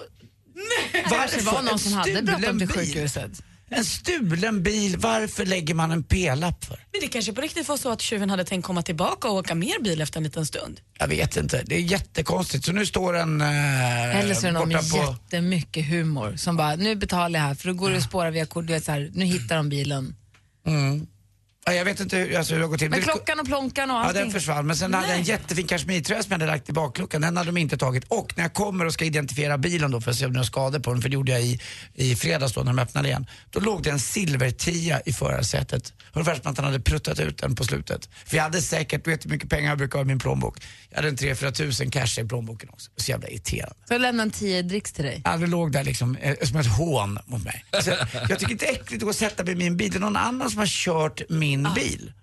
kanske 1.09 1.41
var 1.41 1.61
någon 1.61 1.79
som 1.79 1.93
hade 1.93 2.21
bråttom 2.21 2.59
till 2.59 2.67
sjukhuset. 2.67 3.31
En 3.69 3.85
stulen 3.85 4.63
bil, 4.63 4.97
varför 4.97 5.45
lägger 5.45 5.73
man 5.73 5.91
en 5.91 6.03
P-lapp 6.03 6.65
för? 6.65 6.75
Men 6.91 7.01
det 7.01 7.07
kanske 7.07 7.33
på 7.33 7.41
riktigt 7.41 7.67
var 7.67 7.77
så 7.77 7.91
att 7.91 8.01
tjuven 8.01 8.29
hade 8.29 8.45
tänkt 8.45 8.65
komma 8.65 8.81
tillbaka 8.81 9.29
och 9.29 9.35
åka 9.35 9.55
mer 9.55 9.83
bil 9.83 10.01
efter 10.01 10.17
en 10.19 10.23
liten 10.23 10.45
stund. 10.45 10.81
Jag 10.99 11.07
vet 11.07 11.37
inte, 11.37 11.63
det 11.65 11.75
är 11.75 11.79
jättekonstigt. 11.79 12.65
Så 12.65 12.71
nu 12.71 12.85
står 12.85 13.13
den 13.13 13.41
eh, 13.41 14.19
Eller 14.19 14.35
så 14.35 14.47
är 14.47 14.51
det 14.51 14.59
någon 14.59 14.69
med 14.69 14.91
på... 14.91 14.97
jättemycket 14.97 15.85
humor 15.85 16.35
som 16.35 16.57
bara, 16.57 16.75
nu 16.75 16.95
betalar 16.95 17.39
jag 17.39 17.47
här 17.47 17.55
för 17.55 17.67
då 17.67 17.73
går 17.73 17.91
det 17.91 17.97
att 17.97 18.03
spåra 18.03 18.29
via 18.29 18.45
kort, 18.45 18.67
du 18.67 18.73
vet 18.73 18.85
så 18.85 18.91
här, 18.91 19.11
nu 19.13 19.25
hittar 19.25 19.55
de 19.57 19.69
bilen. 19.69 20.15
Mm. 20.67 21.07
Ja, 21.69 21.73
jag 21.75 21.85
vet 21.85 21.99
inte 21.99 22.17
hur, 22.17 22.37
alltså, 22.37 22.53
hur 22.53 22.59
det 22.59 22.65
har 22.65 22.69
gått 22.69 22.79
till. 22.79 22.89
Men 22.89 23.01
klockan 23.01 23.39
och 23.39 23.45
plånkan 23.45 23.91
och 23.91 23.97
Ja, 23.97 24.03
allting. 24.03 24.21
den 24.23 24.31
försvann. 24.31 24.67
Men 24.67 24.75
sen 24.75 24.93
hade 24.93 25.07
jag 25.07 25.17
en 25.17 25.23
jättefin 25.23 25.67
kashmirtröja 25.67 26.23
som 26.23 26.31
jag 26.31 26.39
hade 26.39 26.51
lagt 26.51 26.69
i 26.69 26.73
bakluckan. 26.73 27.21
Den 27.21 27.37
hade 27.37 27.47
de 27.51 27.57
inte 27.57 27.77
tagit. 27.77 28.03
Och 28.07 28.33
när 28.37 28.43
jag 28.43 28.53
kommer 28.53 28.85
och 28.85 28.93
ska 28.93 29.05
identifiera 29.05 29.57
bilen 29.57 29.91
då 29.91 30.01
för 30.01 30.11
att 30.11 30.17
se 30.17 30.25
om 30.25 30.33
det 30.33 30.39
är 30.39 30.43
skador 30.43 30.79
på 30.79 30.93
den, 30.93 31.01
för 31.01 31.09
det 31.09 31.13
gjorde 31.13 31.31
jag 31.31 31.41
i, 31.41 31.59
i 31.95 32.15
fredags 32.15 32.53
då 32.53 32.61
när 32.63 32.73
de 32.73 32.79
öppnade 32.79 33.07
igen. 33.07 33.25
Då 33.49 33.59
låg 33.59 33.83
det 33.83 33.89
en 33.89 33.99
silvertia 33.99 35.01
i 35.05 35.13
förarsätet. 35.13 35.93
Ungefär 36.13 36.35
som 36.35 36.51
att 36.51 36.57
han 36.57 36.65
hade 36.65 36.79
pruttat 36.79 37.19
ut 37.19 37.37
den 37.37 37.55
på 37.55 37.63
slutet. 37.63 38.09
För 38.25 38.35
jag 38.37 38.43
hade 38.43 38.61
säkert, 38.61 39.03
du 39.05 39.11
vet 39.11 39.25
hur 39.25 39.29
mycket 39.29 39.49
pengar 39.49 39.69
jag 39.69 39.77
brukar 39.77 39.99
ha 39.99 40.03
i 40.03 40.07
min 40.07 40.19
plånbok. 40.19 40.57
Jag 40.89 40.95
hade 40.97 41.07
en 41.07 41.15
3-4 41.17 41.51
tusen 41.51 41.91
cash 41.91 42.19
i 42.21 42.23
plånboken 42.27 42.69
också. 42.69 42.91
Så 42.97 43.11
jävla 43.11 43.27
irriterande. 43.27 43.75
Så 43.87 43.93
jag 43.93 44.01
lämnar 44.01 44.23
en 44.23 44.31
10 44.31 44.61
dricks 44.61 44.91
till 44.91 45.03
dig. 45.05 45.21
Ja, 45.25 45.37
det 45.37 45.47
låg 45.47 45.71
där 45.71 45.83
liksom 45.83 46.15
eh, 46.15 46.35
som 46.43 46.57
ett 46.57 46.67
hån 46.77 47.19
mot 47.25 47.43
mig. 47.43 47.65
Alltså, 47.71 47.91
jag 48.29 48.39
tycker 48.39 48.51
inte 48.51 48.65
äckligt 48.65 48.93
att 48.93 48.99
gå 49.01 49.07
och 49.09 49.15
sätta 49.15 49.43
mig 49.43 49.53
i 49.53 49.55
min 49.55 49.77
bil. 49.77 49.91
Det 49.91 49.97
är 49.97 49.99
någon 49.99 50.17
annan 50.17 50.49
som 50.49 50.59
har 50.59 50.67
kört 50.67 51.21
min 51.29 51.58
bil. 51.75 52.13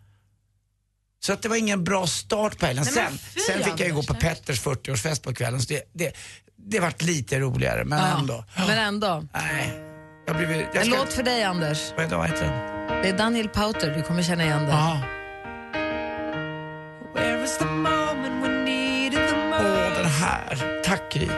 Så 1.24 1.32
att 1.32 1.42
det 1.42 1.48
var 1.48 1.56
ingen 1.56 1.84
bra 1.84 2.06
start 2.06 2.58
på 2.58 2.66
helgen. 2.66 2.84
Nej, 2.94 2.94
Sen, 2.94 3.18
sen 3.46 3.64
fick 3.64 3.80
jag 3.80 3.88
ju 3.88 3.94
gå 3.94 4.02
på. 4.02 4.14
Petters 4.14 4.62
40-årsfest 4.62 5.22
på 5.22 5.34
kvällen. 5.34 5.60
Så 5.60 5.72
det, 5.72 5.82
det, 5.92 6.12
det 6.56 6.80
vart 6.80 7.02
lite 7.02 7.40
roligare, 7.40 7.84
men 7.84 7.98
Ja, 7.98 8.18
ändå. 8.18 8.44
Men 8.56 8.78
ändå. 8.78 9.24
Nej. 9.34 9.82
Jag 10.26 10.36
blivit, 10.36 10.66
jag 10.74 10.82
En 10.82 10.92
ska, 10.92 10.98
låt 11.00 11.12
för 11.12 11.22
dig, 11.22 11.44
Anders. 11.44 11.92
Vad 11.96 12.10
vad 12.10 12.26
heter 12.26 12.44
den? 12.44 13.02
Det 13.02 13.08
är 13.08 13.18
Daniel 13.18 13.48
Pauter, 13.48 13.94
du 13.96 14.02
kommer 14.02 14.22
känna 14.22 14.44
igen 14.44 14.62
det. 14.62 14.70
Ja. 14.70 15.02
Åh, 19.52 19.96
den 19.96 20.06
här. 20.06 20.82
Tack 20.84 21.12
Gry. 21.12 21.28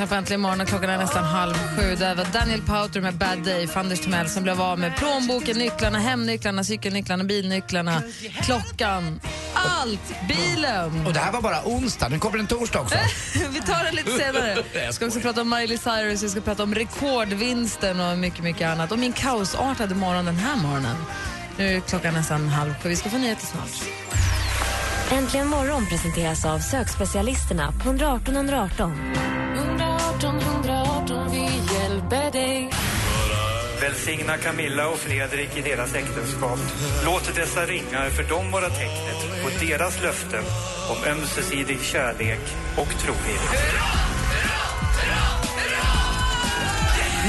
Lyssnar 0.00 0.16
på 0.16 0.20
Äntligen 0.20 0.40
morgon 0.40 0.60
och 0.60 0.68
klockan 0.68 0.90
är 0.90 0.98
nästan 0.98 1.24
halv 1.24 1.54
sju. 1.54 1.96
Det 1.96 2.14
var 2.14 2.32
Daniel 2.32 2.62
Pauter 2.62 3.00
med 3.00 3.14
Bad 3.14 3.38
Day 3.44 3.66
för 3.66 3.80
Anders 3.80 4.00
Timell 4.00 4.28
som 4.28 4.42
blev 4.42 4.60
av 4.60 4.78
med 4.78 4.96
plånboken, 4.96 5.58
nycklarna, 5.58 5.98
hemnycklarna, 5.98 6.64
cykelnycklarna, 6.64 7.24
bilnycklarna, 7.24 8.02
klockan, 8.42 9.20
allt! 9.54 10.14
Bilen! 10.28 11.06
Och 11.06 11.12
det 11.12 11.20
här 11.20 11.32
var 11.32 11.42
bara 11.42 11.62
onsdag, 11.64 12.08
nu 12.08 12.18
kommer 12.18 12.38
en 12.38 12.46
torsdag 12.46 12.80
också. 12.80 12.96
vi 13.50 13.60
tar 13.60 13.84
det 13.84 13.92
lite 13.92 14.10
senare. 14.10 14.62
Vi 14.86 14.92
ska 14.92 15.06
också 15.06 15.20
prata 15.20 15.40
om 15.40 15.50
Miley 15.50 15.78
Cyrus, 15.78 16.22
vi 16.22 16.28
ska 16.28 16.40
prata 16.40 16.62
om 16.62 16.74
rekordvinsten 16.74 18.00
och 18.00 18.18
mycket, 18.18 18.44
mycket 18.44 18.68
annat. 18.68 18.92
Och 18.92 18.98
min 18.98 19.12
kaosartade 19.12 19.94
morgon 19.94 20.24
den 20.24 20.36
här 20.36 20.56
morgonen. 20.56 20.96
Nu 21.56 21.76
är 21.76 21.80
klockan 21.80 22.14
nästan 22.14 22.48
halv 22.48 22.74
sju. 22.82 22.88
Vi 22.88 22.96
ska 22.96 23.10
få 23.10 23.18
nyheter 23.18 23.46
snart. 23.46 23.84
Äntligen 25.12 25.48
morgon 25.48 25.86
presenteras 25.86 26.44
av 26.44 26.58
sökspecialisterna 26.58 27.72
på 27.72 27.88
118 27.88 28.36
118. 28.36 29.39
118 30.24 30.40
118, 30.40 31.30
vi 31.30 31.74
hjälper 31.74 32.30
dig. 32.30 32.70
Välsigna 33.80 34.36
Camilla 34.36 34.88
och 34.88 34.98
Fredrik 34.98 35.56
i 35.56 35.60
deras 35.60 35.94
äktenskap. 35.94 36.58
Låt 37.04 37.34
dessa 37.34 37.66
ringar 37.66 38.10
för 38.10 38.22
dem 38.22 38.50
vara 38.50 38.68
tecknet 38.68 39.42
på 39.42 39.64
deras 39.64 40.02
löften 40.02 40.44
om 40.90 41.12
ömsesidig 41.12 41.80
kärlek 41.80 42.40
och 42.76 42.88
trohet. 43.02 43.50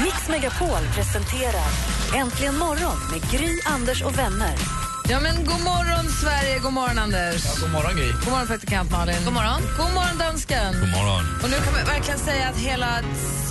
Mix 0.04 0.28
Megapol 0.28 0.82
presenterar 0.94 1.70
Äntligen 2.14 2.58
morgon 2.58 2.96
med 3.10 3.30
Gry, 3.30 3.60
Anders 3.66 4.02
och 4.02 4.18
vänner. 4.18 4.81
Ja, 5.12 5.20
men 5.20 5.36
god 5.36 5.64
morgon, 5.64 6.04
Sverige. 6.22 6.58
God 6.58 6.72
morgon, 6.72 6.98
Anders. 6.98 7.44
Ja, 7.44 7.50
god 7.60 7.70
morgon 7.70 7.96
Gry. 7.96 8.12
God 8.12 8.30
morgon, 8.32 8.46
praktikant 8.46 8.90
Malin. 8.90 9.16
God 9.24 9.34
morgon. 9.34 9.60
God 9.78 9.92
morgon, 9.94 10.18
dansken. 10.18 10.72
God 10.80 10.88
morgon. 10.98 11.24
Och 11.42 11.50
nu 11.50 11.56
kan 11.64 11.72
man 11.72 11.84
verkligen 11.84 12.18
säga 12.18 12.48
att 12.48 12.56
hela 12.56 13.00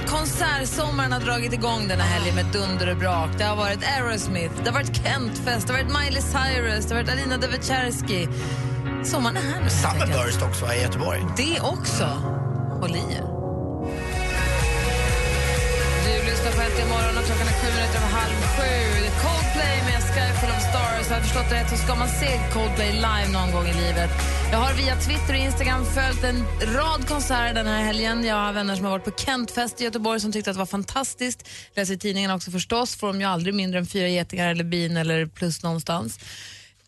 konsertsommaren 0.07 1.11
har 1.11 1.19
dragit 1.19 1.53
igång 1.53 1.87
den 1.87 1.99
här 1.99 2.07
helgen 2.07 2.35
med 2.35 2.45
dunder 2.45 2.89
och 2.91 2.97
brak. 2.97 3.29
Det 3.37 3.43
har 3.43 3.55
varit 3.55 3.83
Aerosmith, 3.83 4.55
det 4.63 4.69
har 4.69 4.73
varit 4.73 4.95
Kentfest, 5.03 5.67
det 5.67 5.73
har 5.73 5.83
varit 5.83 5.93
Miley 5.99 6.21
Cyrus, 6.21 6.85
det 6.85 6.95
har 6.95 7.01
varit 7.01 7.11
Alina 7.11 7.37
Devecherski. 7.37 8.27
Sommaren 9.03 9.37
är 9.37 9.41
här 9.41 9.61
nu. 9.63 9.69
Summerburst 9.69 10.41
också 10.41 10.73
i 10.73 10.81
Göteborg. 10.81 11.25
Det 11.37 11.59
också. 11.61 12.05
Håll 12.81 12.95
i 12.95 12.99
er. 12.99 13.40
Du 16.71 16.77
lyssnar 16.77 16.87
Äntligen 16.87 16.89
morgon 16.89 17.17
och 17.17 17.25
klockan 17.25 17.47
är 17.47 17.57
sju 17.61 17.67
minuter 17.75 17.97
över 17.97 18.07
halv 18.07 18.35
sju. 18.55 18.73
Coldplay 19.23 19.77
med 19.89 20.01
Sky 20.11 20.27
full 20.39 20.53
of 20.57 20.61
stars. 20.69 21.07
Har 21.09 21.15
jag 21.15 21.23
förstått 21.23 21.49
det 21.49 21.55
rätt 21.55 21.69
så 21.69 21.77
ska 21.77 21.95
man 21.95 22.09
se 22.09 22.39
Coldplay 22.53 22.91
live 22.91 23.27
någon 23.33 23.51
gång 23.51 23.67
i 23.67 23.73
livet. 23.73 24.09
Jag 24.51 24.57
har 24.57 24.73
via 24.73 24.95
Twitter 24.95 25.33
och 25.33 25.39
Instagram 25.47 25.85
följt 25.85 26.23
en 26.23 26.39
rad 26.75 27.07
konserter 27.07 27.53
den 27.53 27.67
här 27.67 27.83
helgen. 27.83 28.25
Jag 28.25 28.35
har 28.35 28.53
vänner 28.53 28.75
som 28.75 28.85
har 28.85 28.91
varit 28.91 29.05
på 29.05 29.11
Kentfest 29.11 29.81
i 29.81 29.83
Göteborg 29.83 30.19
som 30.19 30.31
tyckte 30.31 30.49
att 30.49 30.55
det 30.55 30.59
var 30.59 30.65
fantastiskt. 30.79 31.49
Läser 31.75 31.93
i 31.93 31.97
tidningen 31.97 32.31
också 32.31 32.51
förstås. 32.51 32.95
Får 32.95 33.07
de 33.07 33.19
ju 33.19 33.27
aldrig 33.27 33.53
mindre 33.55 33.79
än 33.79 33.85
fyra 33.85 34.07
getingar 34.07 34.47
eller 34.51 34.63
bin 34.63 34.97
eller 34.97 35.25
plus 35.25 35.63
någonstans. 35.63 36.19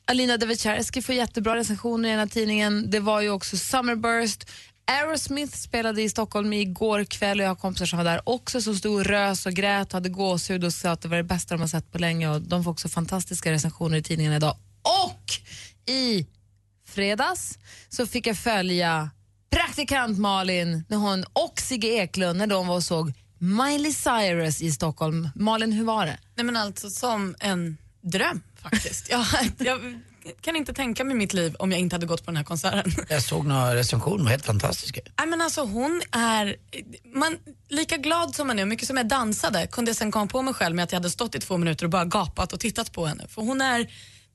Alina 0.06 0.38
Devecherski 0.38 1.02
får 1.02 1.16
jättebra 1.16 1.56
recensioner 1.56 2.10
i 2.10 2.12
den 2.12 2.20
här 2.20 2.28
tidningen. 2.28 2.90
Det 2.92 3.00
var 3.00 3.22
ju 3.22 3.30
också 3.30 3.58
Summerburst. 3.58 4.50
Aerosmith 4.86 5.58
spelade 5.58 6.02
i 6.02 6.10
Stockholm 6.10 6.54
igår 6.54 7.04
kväll 7.04 7.40
och 7.40 7.44
jag 7.44 7.50
har 7.50 7.56
kompisar 7.56 7.86
som 7.86 7.98
var 7.98 8.04
där 8.04 8.22
också 8.24 8.62
som 8.62 8.75
stod 8.75 8.96
och 8.96 9.06
rös 9.06 9.46
och 9.46 9.54
grät 9.54 9.88
och 9.88 9.94
hade 9.94 10.10
gåshud 10.10 10.63
och 10.63 10.74
sa 10.74 10.90
att 10.90 11.02
det 11.02 11.08
var 11.08 11.18
det 11.18 11.24
bästa 11.24 11.56
de 11.56 11.62
har 11.62 11.68
sett 11.68 11.92
på 11.92 11.98
länge 11.98 12.30
och 12.30 12.42
de 12.42 12.63
får 12.63 12.72
också 12.72 12.90
fantastiska 12.90 13.52
recensioner 13.52 13.98
i 13.98 14.04
tidningen 14.04 14.34
idag. 14.34 14.58
Och 14.82 15.34
i 15.94 16.28
fredags 16.88 17.60
så 17.90 18.08
fick 18.08 18.28
jag 18.28 18.38
följa 18.38 19.10
praktikant 19.50 20.20
Malin 20.20 20.84
när 20.90 20.98
hon 20.98 21.25
och 21.34 21.60
Sigge 21.60 21.88
Eklund 21.88 22.40
när 22.40 22.48
de 22.48 22.68
var 22.68 22.75
och 22.75 22.84
såg 22.84 23.13
Miley 23.38 23.94
Cyrus 23.94 24.62
i 24.62 24.72
Stockholm. 24.72 25.30
Malin, 25.36 25.72
hur 25.72 25.84
var 25.84 26.06
det? 26.06 26.18
Nej 26.36 26.46
men 26.46 26.58
alltså 26.58 26.90
som 26.90 27.36
en 27.40 27.78
dröm 28.02 28.42
faktiskt. 28.62 29.10
jag, 29.12 29.25
jag 29.58 30.00
kan 30.42 30.56
inte 30.56 30.74
tänka 30.74 31.03
mig 31.03 31.15
mitt 31.15 31.34
liv 31.34 31.56
om 31.60 31.72
jag 31.72 31.80
inte 31.80 31.96
hade 31.96 32.06
gått 32.06 32.25
på 32.25 32.32
den 32.32 32.38
här 32.38 32.44
konserten. 32.44 32.92
Jag 33.10 33.24
såg 33.24 33.46
några 33.46 33.75
recensioner, 33.75 34.30
helt 34.30 34.46
fantastiska. 34.46 35.01
Nej, 35.20 35.27
men 35.27 35.42
alltså, 35.42 35.62
hon 35.62 36.01
är, 36.12 36.56
man, 37.15 37.38
lika 37.70 37.98
glad 37.98 38.36
som 38.36 38.48
man 38.48 38.60
är, 38.60 38.65
mycket 38.65 38.88
som 38.88 38.98
jag 38.98 39.08
dansade, 39.08 39.68
kunde 39.68 39.89
jag 39.89 39.96
sen 39.96 40.12
komma 40.12 40.27
på 40.27 40.42
mig 40.42 40.53
själv 40.53 40.75
med 40.75 40.84
att 40.84 40.92
jag 40.92 41.00
hade 41.00 41.10
stått 41.10 41.36
i 41.36 41.39
två 41.39 41.58
minuter 41.58 41.86
och 41.86 41.89
bara 41.89 42.06
gapat 42.06 42.53
och 42.53 42.60
tittat 42.60 42.92
på 42.92 43.06
henne. 43.06 43.27
För 43.27 43.42
hon 43.42 43.62
är, 43.62 43.88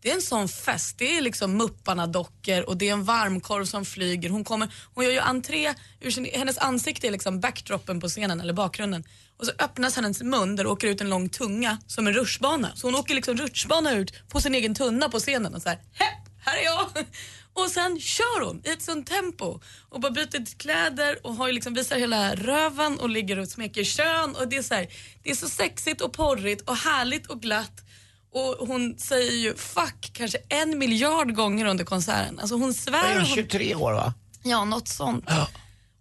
det 0.02 0.10
är 0.10 0.14
en 0.14 0.22
sån 0.22 0.48
fest. 0.48 0.98
Det 0.98 1.16
är 1.16 1.20
liksom 1.20 1.56
Mupparna-dockor 1.56 2.62
och 2.62 2.76
det 2.76 2.88
är 2.88 2.92
en 2.92 3.04
varmkorv 3.04 3.64
som 3.64 3.84
flyger. 3.84 4.30
Hon, 4.30 4.44
kommer, 4.44 4.74
hon 4.94 5.04
gör 5.04 5.12
ju 5.12 5.18
entré, 5.18 5.74
ur 6.00 6.10
sin, 6.10 6.24
hennes 6.24 6.58
ansikte 6.58 7.06
är 7.06 7.10
liksom 7.10 7.40
backdropen 7.40 8.00
på 8.00 8.08
scenen 8.08 8.40
eller 8.40 8.52
bakgrunden. 8.52 9.04
Och 9.38 9.46
så 9.46 9.52
öppnas 9.58 9.96
hennes 9.96 10.22
mun 10.22 10.56
där 10.56 10.64
det 10.64 10.70
åker 10.70 10.88
ut 10.88 11.00
en 11.00 11.10
lång 11.10 11.28
tunga 11.28 11.78
som 11.86 12.06
en 12.06 12.12
rutschbana. 12.12 12.76
Så 12.76 12.86
hon 12.86 12.94
åker 12.94 13.14
liksom 13.14 13.36
rutschbana 13.36 13.92
ut 13.92 14.28
på 14.28 14.40
sin 14.40 14.54
egen 14.54 14.74
tunna 14.74 15.08
på 15.08 15.18
scenen 15.18 15.54
och 15.54 15.62
så 15.62 15.68
här, 15.68 15.78
Hepp, 15.92 16.44
här 16.44 16.58
är 16.58 16.64
jag! 16.64 16.88
Och 17.52 17.70
sen 17.70 18.00
kör 18.00 18.44
hon 18.44 18.62
i 18.64 18.68
ett 18.70 18.82
sånt 18.82 19.06
tempo 19.06 19.60
och 19.88 20.00
bara 20.00 20.12
byter 20.12 20.58
kläder 20.58 21.26
och 21.26 21.34
har 21.34 21.46
ju 21.46 21.52
liksom 21.52 21.74
visar 21.74 21.96
hela 21.96 22.34
röven 22.34 23.00
och 23.00 23.10
ligger 23.10 23.38
och 23.38 23.48
smeker 23.48 23.84
kön 23.84 24.36
och 24.36 24.48
det 24.48 24.56
är 24.56 24.62
så 24.62 24.74
här, 24.74 24.88
det 25.22 25.30
är 25.30 25.34
så 25.34 25.48
sexigt 25.48 26.00
och 26.00 26.12
porrigt 26.12 26.68
och 26.68 26.76
härligt 26.76 27.26
och 27.26 27.42
glatt. 27.42 27.87
Och 28.32 28.68
hon 28.68 28.98
säger 28.98 29.32
ju 29.32 29.54
fuck 29.56 30.10
kanske 30.12 30.38
en 30.48 30.78
miljard 30.78 31.34
gånger 31.34 31.64
under 31.66 31.84
konserten. 31.84 32.38
Alltså 32.38 32.54
hon 32.56 32.74
svär. 32.74 33.04
Är 33.04 33.12
hon, 33.12 33.22
och 33.22 33.28
hon- 33.28 33.36
23 33.36 33.74
år 33.74 33.92
va? 33.92 34.14
Ja, 34.42 34.64
något 34.64 34.88
sånt. 34.88 35.24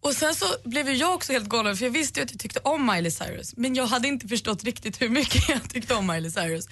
Och 0.01 0.13
sen 0.13 0.35
så 0.35 0.45
blev 0.63 0.89
ju 0.89 0.95
jag 0.95 1.13
också 1.13 1.33
helt 1.33 1.49
galen 1.49 1.77
för 1.77 1.85
jag 1.85 1.91
visste 1.91 2.19
ju 2.19 2.23
att 2.23 2.31
jag 2.31 2.39
tyckte 2.39 2.59
om 2.59 2.85
Miley 2.85 3.11
Cyrus 3.11 3.53
men 3.57 3.75
jag 3.75 3.87
hade 3.87 4.07
inte 4.07 4.27
förstått 4.27 4.63
riktigt 4.63 5.01
hur 5.01 5.09
mycket 5.09 5.49
jag 5.49 5.69
tyckte 5.69 5.93
om 5.95 6.07
Miley 6.07 6.31
Cyrus. 6.31 6.67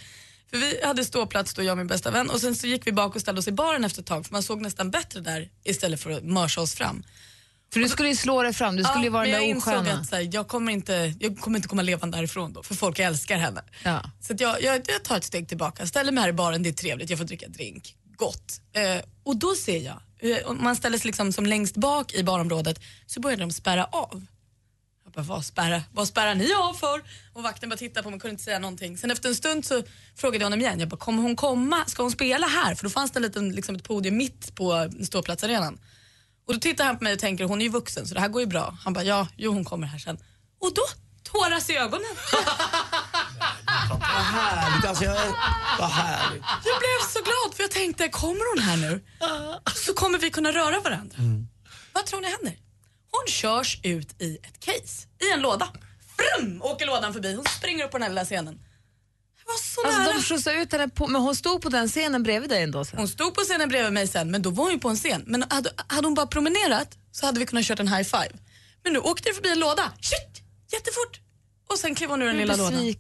För 0.49 0.57
vi 0.57 0.79
hade 0.83 1.05
ståplats 1.05 1.53
då, 1.53 1.63
jag 1.63 1.71
och 1.71 1.77
min 1.77 1.87
bästa 1.87 2.11
vän 2.11 2.29
och 2.29 2.41
sen 2.41 2.55
så 2.55 2.67
gick 2.67 2.87
vi 2.87 2.91
bak 2.91 3.15
och 3.15 3.21
ställde 3.21 3.39
oss 3.39 3.47
i 3.47 3.51
baren 3.51 3.83
efter 3.85 4.01
ett 4.01 4.07
tag 4.07 4.25
för 4.25 4.33
man 4.33 4.43
såg 4.43 4.61
nästan 4.61 4.91
bättre 4.91 5.19
där 5.19 5.49
istället 5.63 5.99
för 6.01 6.09
att 6.11 6.23
mörsa 6.23 6.61
oss 6.61 6.73
fram. 6.75 7.03
För 7.75 7.79
du 7.79 7.89
skulle 7.89 8.09
ju 8.09 8.15
slå 8.15 8.43
dig 8.43 8.53
fram, 8.53 8.75
du 8.75 8.83
skulle 8.83 9.03
ju 9.03 9.09
vara 9.09 9.23
den 9.23 9.31
jag 9.31 9.41
där 9.41 9.47
insåg 9.47 9.73
osköna. 9.73 9.99
att 9.99 10.07
så 10.07 10.15
här, 10.15 10.29
jag, 10.31 10.47
kommer 10.47 10.71
inte, 10.71 11.13
jag 11.19 11.39
kommer 11.39 11.57
inte 11.57 11.67
komma 11.67 11.81
levande 11.81 12.17
därifrån 12.17 12.53
då 12.53 12.63
för 12.63 12.75
folk 12.75 12.99
älskar 12.99 13.37
henne. 13.37 13.63
Ja. 13.83 14.01
Så 14.21 14.33
att 14.33 14.39
jag, 14.39 14.61
jag, 14.61 14.81
jag 14.87 15.03
tar 15.03 15.17
ett 15.17 15.23
steg 15.23 15.47
tillbaka, 15.47 15.87
ställer 15.87 16.11
mig 16.11 16.21
här 16.21 16.29
i 16.29 16.33
baren, 16.33 16.63
det 16.63 16.69
är 16.69 16.73
trevligt, 16.73 17.09
jag 17.09 17.19
får 17.19 17.25
dricka 17.25 17.47
drink, 17.47 17.95
gott. 18.17 18.61
Eh, 18.73 19.03
och 19.23 19.37
då 19.37 19.55
ser 19.55 19.79
jag, 19.79 20.01
eh, 20.19 20.45
om 20.45 20.63
man 20.63 20.75
ställer 20.75 20.97
sig 20.97 21.07
liksom 21.07 21.33
som 21.33 21.45
längst 21.45 21.77
bak 21.77 22.13
i 22.13 22.23
barområdet 22.23 22.79
så 23.05 23.19
börjar 23.19 23.37
de 23.37 23.51
spärra 23.51 23.85
av. 23.85 24.25
Jag 25.03 25.13
bara, 25.13 25.21
vad, 25.21 25.45
spärra, 25.45 25.83
vad 25.91 26.07
spärrar 26.07 26.35
ni 26.35 26.53
av 26.53 26.73
för? 26.73 27.01
Och 27.33 27.43
vakten 27.43 27.69
bara 27.69 27.77
tittade 27.77 28.03
på 28.03 28.09
mig 28.09 28.15
och 28.15 28.21
kunde 28.21 28.31
inte 28.31 28.43
säga 28.43 28.59
någonting. 28.59 28.97
Sen 28.97 29.11
efter 29.11 29.29
en 29.29 29.35
stund 29.35 29.65
så 29.65 29.83
frågade 30.15 30.37
jag 30.37 30.45
honom 30.45 30.61
igen, 30.61 30.79
jag 30.79 30.89
bara, 30.89 30.97
kommer 30.97 31.23
hon 31.23 31.35
komma, 31.35 31.85
ska 31.87 32.03
hon 32.03 32.11
spela 32.11 32.47
här? 32.47 32.75
För 32.75 32.83
då 32.83 32.89
fanns 32.89 33.11
det 33.11 33.17
en 33.17 33.23
liten, 33.23 33.51
liksom 33.51 33.75
ett 33.75 33.83
podium 33.83 34.17
mitt 34.17 34.55
på 34.55 34.91
ståplatsarenan. 35.03 35.79
Och 36.47 36.53
då 36.53 36.59
tittar 36.59 36.85
han 36.85 36.97
på 36.97 37.03
mig 37.03 37.13
och 37.13 37.19
tänker, 37.19 37.45
hon 37.45 37.61
är 37.61 37.65
ju 37.65 37.71
vuxen 37.71 38.07
så 38.07 38.13
det 38.13 38.19
här 38.19 38.27
går 38.27 38.41
ju 38.41 38.47
bra. 38.47 38.77
Han 38.83 38.93
bara, 38.93 39.03
ja, 39.03 39.27
jo 39.37 39.51
hon 39.51 39.65
kommer 39.65 39.87
här 39.87 39.99
sen. 39.99 40.17
Och 40.61 40.73
då 40.73 40.81
tåras 41.23 41.69
i 41.69 41.75
ögonen. 41.77 42.15
Vad 43.89 44.23
härligt, 44.23 44.85
alltså 44.85 45.03
jag, 45.03 45.15
vad 45.79 45.89
härligt. 45.89 46.43
Jag 46.65 46.79
blev 46.79 47.07
så 47.09 47.19
glad 47.19 47.55
för 47.55 47.63
jag 47.63 47.71
tänkte, 47.71 48.09
kommer 48.09 48.55
hon 48.55 48.63
här 48.63 48.77
nu 48.77 49.03
så 49.75 49.93
kommer 49.93 50.19
vi 50.19 50.31
kunna 50.31 50.51
röra 50.51 50.79
varandra. 50.79 51.17
Vad 51.93 52.05
tror 52.05 52.21
ni 52.21 52.27
händer? 52.29 52.57
Hon 53.11 53.27
körs 53.27 53.79
ut 53.83 54.21
i 54.21 54.37
ett 54.43 54.59
case, 54.59 55.07
i 55.29 55.31
en 55.33 55.41
låda. 55.41 55.67
Brum, 56.17 56.61
åker 56.61 56.85
lådan 56.85 57.13
förbi, 57.13 57.35
hon 57.35 57.45
springer 57.45 57.85
upp 57.85 57.91
på 57.91 57.97
den 57.97 58.03
här 58.03 58.09
lilla 58.09 58.25
scenen. 58.25 58.59
Var 59.47 59.57
så 59.57 59.81
Alltså, 59.87 59.99
nära. 60.01 60.13
de 60.13 60.21
skjutsade 60.23 60.61
ut 60.61 60.71
henne 60.71 60.89
på, 60.89 61.07
men 61.07 61.21
hon 61.21 61.35
stod 61.35 61.61
på 61.61 61.69
den 61.69 61.87
scenen 61.89 62.23
bredvid 62.23 62.49
dig 62.49 62.63
ändå 62.63 62.85
sen. 62.85 62.99
Hon 62.99 63.07
stod 63.07 63.33
på 63.33 63.41
scenen 63.41 63.69
bredvid 63.69 63.93
mig 63.93 64.07
sen, 64.07 64.31
men 64.31 64.41
då 64.41 64.49
var 64.49 64.63
hon 64.63 64.71
ju 64.73 64.79
på 64.79 64.89
en 64.89 64.95
scen. 64.95 65.23
Men 65.27 65.43
hade, 65.49 65.71
hade 65.87 66.07
hon 66.07 66.13
bara 66.13 66.27
promenerat 66.27 66.97
så 67.11 67.25
hade 67.25 67.39
vi 67.39 67.45
kunnat 67.45 67.65
kört 67.65 67.79
en 67.79 67.87
high 67.87 68.03
five. 68.03 68.29
Men 68.83 68.93
nu 68.93 68.99
åkte 68.99 69.29
det 69.29 69.33
förbi 69.35 69.49
en 69.49 69.59
låda, 69.59 69.91
shit, 70.01 70.43
jättefort. 70.73 71.19
Och 71.69 71.77
sen 71.79 71.95
klev 71.95 72.09
hon 72.09 72.21
ur 72.21 72.25
den 72.27 72.37
lilla 72.37 72.55
lådan. 72.55 72.93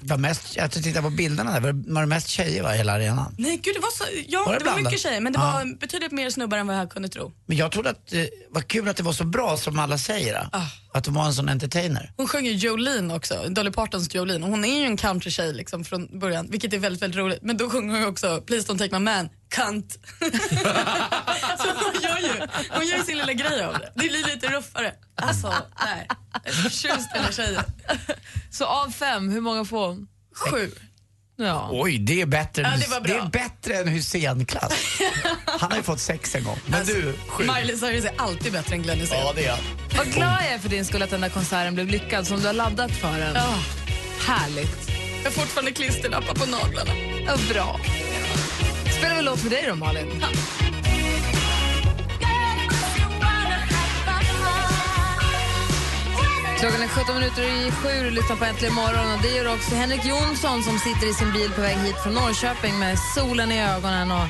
Det 0.00 0.10
var 0.10 0.16
mest, 0.18 0.56
jag 0.56 0.70
tittar 0.70 1.02
på 1.02 1.10
bilderna 1.10 1.52
där, 1.52 1.60
var 1.60 2.00
det- 2.00 2.06
mest 2.06 2.28
tjejer 2.28 2.62
va, 2.62 2.74
i 2.74 2.78
hela 2.78 2.92
arenan? 2.92 3.34
Nej 3.38 3.56
gud, 3.56 3.74
det 3.74 3.80
var 3.80 3.90
så, 3.90 4.04
ja, 4.28 4.44
Var 4.46 4.52
det 4.52 4.58
det, 4.58 4.64
var 4.70 4.80
mycket 4.80 5.00
tjejer 5.00 5.20
men 5.20 5.32
det 5.32 5.38
Ja. 5.38 5.52
var 5.52 5.78
betydligt 5.80 6.12
mer 6.12 6.30
snubbar 6.30 6.58
än 6.58 6.66
vad 6.66 6.76
jag 6.78 6.90
kunde 6.90 7.08
tro. 7.08 7.32
Men 7.46 7.56
jag 7.56 7.72
trodde 7.72 7.90
att 7.90 8.06
det 8.06 8.30
var 8.50 8.60
kul 8.62 8.88
att 8.88 8.96
det 8.96 9.02
var 9.02 9.12
så 9.12 9.24
bra 9.24 9.56
som 9.56 9.78
alla 9.78 9.98
säger. 9.98 10.48
Ah. 10.52 10.62
Att 10.94 11.04
de 11.04 11.14
var 11.14 11.24
en 11.26 11.34
sån 11.34 11.48
entertainer. 11.48 12.12
Hon 12.16 12.28
sjöng 12.28 12.44
ju 12.46 12.52
Jolene 12.52 13.14
också, 13.14 13.44
Dolly 13.48 13.70
Partons 13.70 14.14
Jolene. 14.14 14.46
Hon 14.46 14.64
är 14.64 14.78
ju 14.80 14.84
en 14.86 14.96
countrytjej 14.96 15.52
liksom 15.52 15.84
från 15.84 16.18
början, 16.18 16.46
vilket 16.50 16.72
är 16.72 16.78
väldigt, 16.78 17.02
väldigt 17.02 17.18
roligt. 17.18 17.38
Men 17.42 17.56
då 17.56 17.70
sjunger 17.70 17.92
hon 17.92 18.00
ju 18.02 18.06
också 18.06 18.40
Please 18.46 18.72
don't 18.72 18.78
take 18.78 18.98
my 18.98 19.04
man, 19.04 19.28
cunt. 19.54 19.98
hon 21.74 22.02
gör, 22.02 22.18
ju, 22.18 22.46
hon 22.70 22.86
gör 22.86 22.96
ju 22.98 23.04
sin 23.04 23.18
lilla 23.18 23.32
grej 23.32 23.64
av 23.64 23.72
det. 23.72 23.92
Det 23.94 24.08
blir 24.08 24.24
lite 24.34 24.46
ruffare. 24.48 24.92
Alltså, 25.16 25.54
nej. 25.84 26.08
Jag 26.44 26.52
är 26.52 26.52
förtjust 26.56 26.82
i 26.88 27.14
den 27.14 27.24
här 27.24 27.32
tjejen. 27.32 27.62
Så 28.50 28.64
av 28.64 28.90
fem, 28.90 29.30
hur 29.30 29.40
många 29.40 29.64
får 29.64 29.88
hon? 29.88 30.06
Sju. 30.50 30.70
Ja. 31.38 31.68
Oj, 31.72 31.98
det 31.98 32.20
är 32.20 32.26
bättre, 32.26 32.62
Ja, 32.62 32.68
än, 32.72 32.80
det 32.80 32.88
var 32.88 33.00
bra. 33.00 33.14
är 33.14 33.26
bättre 33.28 33.74
än 33.74 33.88
Hussein-klass. 33.88 34.72
Han 35.46 35.70
har 35.70 35.76
ju 35.78 35.82
fått 35.84 36.00
sex 36.00 36.34
en 36.34 36.44
gång. 36.44 36.58
Men 36.66 36.86
du, 36.86 37.14
sju. 37.28 37.44
Miley 37.44 37.76
Cyrus 37.76 38.04
är 38.04 38.12
alltid 38.18 38.52
bättre 38.52 38.74
än 38.74 38.82
Glenn 38.82 39.00
Hysén. 39.00 39.18
Ja, 39.20 39.32
det 39.36 39.44
är 39.44 39.48
jag. 39.48 39.58
Vad 39.96 40.06
glad 40.06 40.32
jag 40.42 40.52
är 40.52 40.58
för 40.58 40.68
din 40.68 40.84
skull 40.84 41.02
att 41.02 41.10
den 41.10 41.20
där 41.20 41.28
konserten 41.28 41.74
blev 41.74 41.86
lyckad 41.86 42.26
som 42.26 42.40
du 42.40 42.46
har 42.46 42.52
laddat 42.54 42.90
för 42.90 43.18
den. 43.18 43.34
Ja. 43.34 43.54
Härligt. 44.26 44.88
Jag 45.24 45.30
har 45.30 45.30
fortfarande 45.30 45.72
klisterlappar 45.72 46.34
på 46.34 46.46
naglarna. 46.46 46.90
Ja, 47.26 47.36
bra. 47.52 47.80
Spelar 48.98 49.16
vi 49.16 49.22
låt 49.22 49.40
för 49.40 49.50
dig 49.50 49.64
då 49.68 49.74
Malin? 49.74 50.24
Klockan 56.60 56.82
är 56.82 56.88
17 56.88 57.14
minuter 57.14 57.42
i 57.42 57.70
sju 57.70 58.06
och 58.06 58.12
lyssnar 58.12 58.36
på 58.36 58.44
Äntligen 58.44 58.74
morgon. 58.74 59.12
Och 59.16 59.22
det 59.22 59.28
gör 59.36 59.54
också 59.54 59.74
Henrik 59.74 60.04
Jonsson 60.04 60.62
som 60.62 60.78
sitter 60.78 61.10
i 61.10 61.14
sin 61.14 61.32
bil 61.32 61.50
på 61.50 61.60
väg 61.60 61.76
hit 61.76 61.96
från 62.02 62.14
Norrköping 62.14 62.78
med 62.78 62.98
solen 63.14 63.52
i 63.52 63.60
ögonen 63.62 64.10
och 64.10 64.26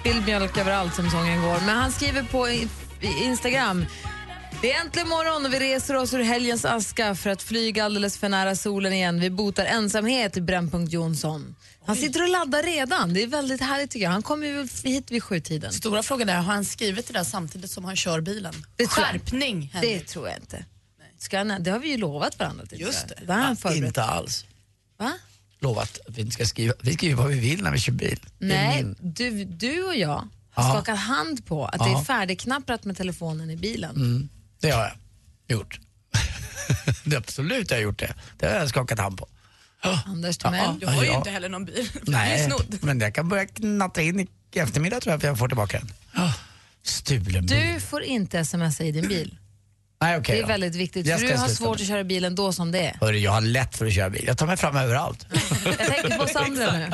spilld 0.00 0.24
mjölk 0.26 0.56
överallt 0.58 0.94
som 0.94 1.10
sången 1.10 1.42
går. 1.42 1.60
Men 1.66 1.76
han 1.76 1.92
skriver 1.92 2.22
på 2.22 2.48
Instagram 3.22 3.86
det 4.62 4.72
är 4.72 4.80
äntligen 4.80 5.08
morgon 5.08 5.46
och 5.46 5.52
vi 5.54 5.60
reser 5.60 5.96
oss 5.96 6.14
ur 6.14 6.22
helgens 6.22 6.64
aska 6.64 7.14
för 7.14 7.30
att 7.30 7.42
flyga 7.42 7.84
alldeles 7.84 8.18
för 8.18 8.28
nära 8.28 8.56
solen 8.56 8.92
igen. 8.92 9.20
Vi 9.20 9.30
botar 9.30 9.64
ensamhet 9.64 10.36
i 10.36 10.40
Brännpunkt 10.40 10.92
Jonsson. 10.92 11.56
Han 11.86 11.96
sitter 11.96 12.22
och 12.22 12.28
laddar 12.28 12.62
redan. 12.62 13.14
Det 13.14 13.22
är 13.22 13.26
väldigt 13.26 13.60
härligt 13.60 13.90
tycker 13.90 14.04
jag. 14.04 14.10
Han 14.10 14.22
kommer 14.22 14.46
ju 14.46 14.68
hit 14.84 15.10
vid 15.10 15.22
sjutiden. 15.22 15.72
Stora 15.72 16.02
frågan 16.02 16.28
är, 16.28 16.34
har 16.36 16.42
han 16.42 16.64
skrivit 16.64 17.06
det 17.06 17.12
där 17.12 17.24
samtidigt 17.24 17.70
som 17.70 17.84
han 17.84 17.96
kör 17.96 18.20
bilen? 18.20 18.54
Det 18.76 18.86
Skärpning, 18.86 19.70
Det 19.72 19.78
Henrik. 19.78 20.06
tror 20.06 20.28
jag 20.28 20.36
inte. 20.36 20.64
Ska 21.18 21.38
han, 21.38 21.62
det 21.62 21.70
har 21.70 21.78
vi 21.78 21.88
ju 21.88 21.96
lovat 21.96 22.38
varandra. 22.38 22.66
Till, 22.66 22.80
Just 22.80 23.08
det. 23.08 23.26
Det 23.26 23.32
han 23.32 23.56
förberett. 23.56 23.84
Inte 23.84 24.02
alls. 24.02 24.44
Va? 24.98 25.12
Lovat 25.60 25.98
att 26.08 26.14
vi 26.18 26.20
inte 26.20 26.32
ska 26.34 26.44
skriva. 26.46 26.74
Vi 26.82 26.92
skriver 26.94 27.14
vad 27.22 27.26
vi 27.30 27.38
vill 27.40 27.62
när 27.62 27.70
vi 27.72 27.78
kör 27.78 27.92
bil. 27.92 28.20
Det 28.38 28.46
Nej, 28.46 28.84
min- 28.84 28.96
du, 29.00 29.44
du 29.44 29.82
och 29.84 29.96
jag 29.96 30.08
har 30.08 30.64
Ja. 30.64 30.72
skakat 30.74 30.98
hand 30.98 31.46
på 31.46 31.64
att 31.66 31.78
det 31.78 31.90
Ja. 31.90 32.00
är 32.00 32.04
färdigknapprat 32.04 32.84
med 32.84 32.96
telefonen 32.96 33.50
i 33.50 33.56
bilen. 33.56 33.96
Mm, 33.96 34.28
det 34.60 34.70
har 34.70 34.82
jag 34.82 35.56
gjort. 35.58 35.80
det 37.04 37.16
absolut 37.16 37.70
jag 37.70 37.78
har 37.78 37.82
gjort 37.82 37.98
det. 37.98 38.14
Det 38.38 38.46
har 38.46 38.54
jag 38.54 38.68
skakat 38.68 38.98
hand 38.98 39.18
på. 39.18 39.28
Anders 40.06 40.38
Timell. 40.38 40.78
Jag 40.80 40.88
har 40.88 41.02
ju 41.04 41.08
ja. 41.10 41.16
inte 41.18 41.30
heller 41.30 41.48
någon 41.48 41.64
bil. 41.64 41.88
Nej, 42.02 42.50
men 42.82 43.00
jag 43.00 43.14
kan 43.14 43.28
börja 43.28 43.46
knatta 43.46 44.02
in 44.02 44.20
i 44.20 44.26
eftermiddag 44.52 45.00
tror 45.00 45.12
jag 45.12 45.20
för 45.20 45.28
jag 45.28 45.38
får 45.38 45.48
tillbaka 45.48 45.78
den. 45.80 45.90
Stulen 46.82 47.46
bil. 47.46 47.58
Du 47.74 47.80
får 47.80 48.02
inte 48.02 48.44
smsa 48.44 48.84
i 48.84 48.92
din 48.92 49.08
bil. 49.08 49.38
Nej, 50.00 50.16
okej 50.18 50.34
det 50.34 50.38
är 50.40 50.42
då. 50.42 50.48
väldigt 50.48 50.74
viktigt. 50.74 51.06
Jag 51.06 51.20
För 51.20 51.26
du 51.26 51.36
har 51.36 51.48
svårt 51.48 51.68
med. 51.68 51.80
att 51.80 51.88
köra 51.88 52.04
bilen 52.04 52.34
då 52.34 52.52
som 52.52 52.72
det 52.72 52.78
är. 52.86 52.96
Hörru, 53.00 53.18
jag 53.18 53.30
har 53.32 53.40
lätt 53.40 53.76
för 53.76 53.86
att 53.86 53.92
köra 53.94 54.10
bil. 54.10 54.24
Jag 54.26 54.38
tar 54.38 54.46
mig 54.46 54.56
fram 54.56 54.76
överallt. 54.76 55.26
Jag 55.64 55.78
tänker 55.78 56.18
på 56.18 56.26
Sandra 56.26 56.72
nu. 56.72 56.90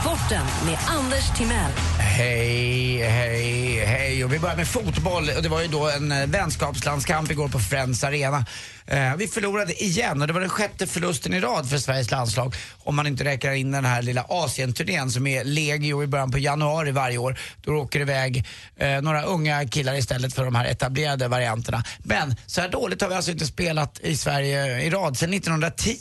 Sporten 0.00 0.46
med 0.66 0.78
Anders 0.88 1.38
Timell. 1.38 1.70
Hej, 2.14 3.02
hej, 3.02 3.84
hej. 3.86 4.24
Och 4.24 4.32
vi 4.32 4.38
börjar 4.38 4.56
med 4.56 4.68
fotboll. 4.68 5.30
Och 5.36 5.42
det 5.42 5.48
var 5.48 5.62
ju 5.62 5.68
då 5.68 5.90
en 5.90 6.12
eh, 6.12 6.26
vänskapslandskamp 6.26 7.30
igår 7.30 7.48
på 7.48 7.58
Friends 7.58 8.04
Arena. 8.04 8.44
Eh, 8.86 9.16
vi 9.16 9.28
förlorade 9.28 9.84
igen 9.84 10.20
och 10.20 10.26
det 10.26 10.32
var 10.32 10.40
den 10.40 10.50
sjätte 10.50 10.86
förlusten 10.86 11.34
i 11.34 11.40
rad 11.40 11.70
för 11.70 11.78
Sveriges 11.78 12.10
landslag. 12.10 12.54
Om 12.84 12.96
man 12.96 13.06
inte 13.06 13.24
räknar 13.24 13.52
in 13.52 13.70
den 13.70 13.84
här 13.84 14.02
lilla 14.02 14.26
Asienturnén 14.28 15.10
som 15.10 15.26
är 15.26 15.44
legio 15.44 16.02
i 16.02 16.06
början 16.06 16.30
på 16.30 16.38
januari 16.38 16.90
varje 16.90 17.18
år. 17.18 17.38
Då 17.62 17.72
åker 17.72 17.98
det 17.98 18.02
iväg 18.02 18.46
eh, 18.76 19.02
några 19.02 19.22
unga 19.22 19.68
killar 19.68 19.94
istället 19.94 20.34
för 20.34 20.44
de 20.44 20.54
här 20.54 20.64
etablerade 20.64 21.28
varianterna. 21.28 21.84
Men 21.98 22.34
så 22.46 22.60
här 22.60 22.68
dåligt 22.68 23.02
har 23.02 23.08
vi 23.08 23.14
alltså 23.14 23.30
inte 23.30 23.46
spelat 23.46 24.00
i 24.00 24.16
Sverige 24.16 24.82
i 24.82 24.90
rad 24.90 25.16
sedan 25.18 25.34
1910. 25.34 25.96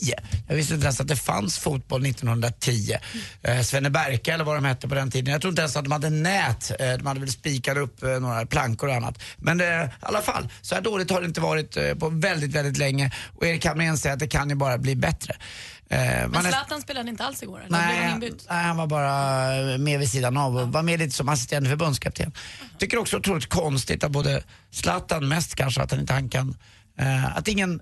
Jag 0.47 0.55
visste 0.55 0.73
inte 0.73 0.85
ens 0.85 1.01
att 1.01 1.07
det 1.07 1.15
fanns 1.15 1.59
fotboll 1.59 2.05
1910. 2.05 2.95
Eh, 3.41 3.61
Svenne 3.61 3.89
Berka 3.89 4.33
eller 4.33 4.43
vad 4.43 4.57
de 4.57 4.65
hette 4.65 4.87
på 4.87 4.95
den 4.95 5.11
tiden. 5.11 5.31
Jag 5.31 5.41
tror 5.41 5.51
inte 5.51 5.61
ens 5.61 5.77
att 5.77 5.83
de 5.83 5.91
hade 6.03 6.15
nät. 6.15 6.71
Eh, 6.79 6.93
de 6.97 7.05
hade 7.05 7.19
väl 7.19 7.31
spikat 7.31 7.77
upp 7.77 8.03
eh, 8.03 8.09
några 8.09 8.45
plankor 8.45 8.89
och 8.89 8.95
annat. 8.95 9.21
Men 9.37 9.61
eh, 9.61 9.67
i 9.67 9.89
alla 9.99 10.21
fall, 10.21 10.49
så 10.61 10.75
här 10.75 10.81
dåligt 10.81 11.11
har 11.11 11.21
det 11.21 11.27
inte 11.27 11.41
varit 11.41 11.99
på 11.99 12.09
väldigt, 12.09 12.51
väldigt 12.51 12.77
länge. 12.77 13.11
Och 13.35 13.45
Erik 13.45 13.65
Hamrén 13.65 13.97
säger 13.97 14.13
att 14.13 14.19
det 14.19 14.27
kan 14.27 14.49
ju 14.49 14.55
bara 14.55 14.77
bli 14.77 14.95
bättre. 14.95 15.35
Men 15.89 16.35
är- 16.35 16.41
Zlatan 16.51 16.81
spelade 16.81 17.09
inte 17.09 17.23
alls 17.23 17.43
igår, 17.43 17.59
eller? 17.59 17.67
Blev 17.69 18.09
han 18.09 18.19
Nej, 18.19 18.63
han 18.63 18.77
var 18.77 18.87
bara 18.87 19.77
med 19.77 19.99
vid 19.99 20.09
sidan 20.09 20.37
av 20.37 20.57
och 20.57 20.67
var 20.67 20.83
med 20.83 20.99
lite 20.99 21.11
som 21.15 21.29
assisterande 21.29 21.69
förbundskapten. 21.69 22.31
Tycker 22.77 22.97
också 22.97 23.17
otroligt 23.17 23.49
konstigt 23.49 24.03
att 24.03 24.11
både 24.11 24.43
Zlatan, 24.71 25.27
mest 25.27 25.55
kanske, 25.55 25.81
att 25.81 25.91
han 25.91 25.99
inte 25.99 26.13
han 26.13 26.29
kan, 26.29 26.57
att 27.35 27.47
ingen 27.47 27.81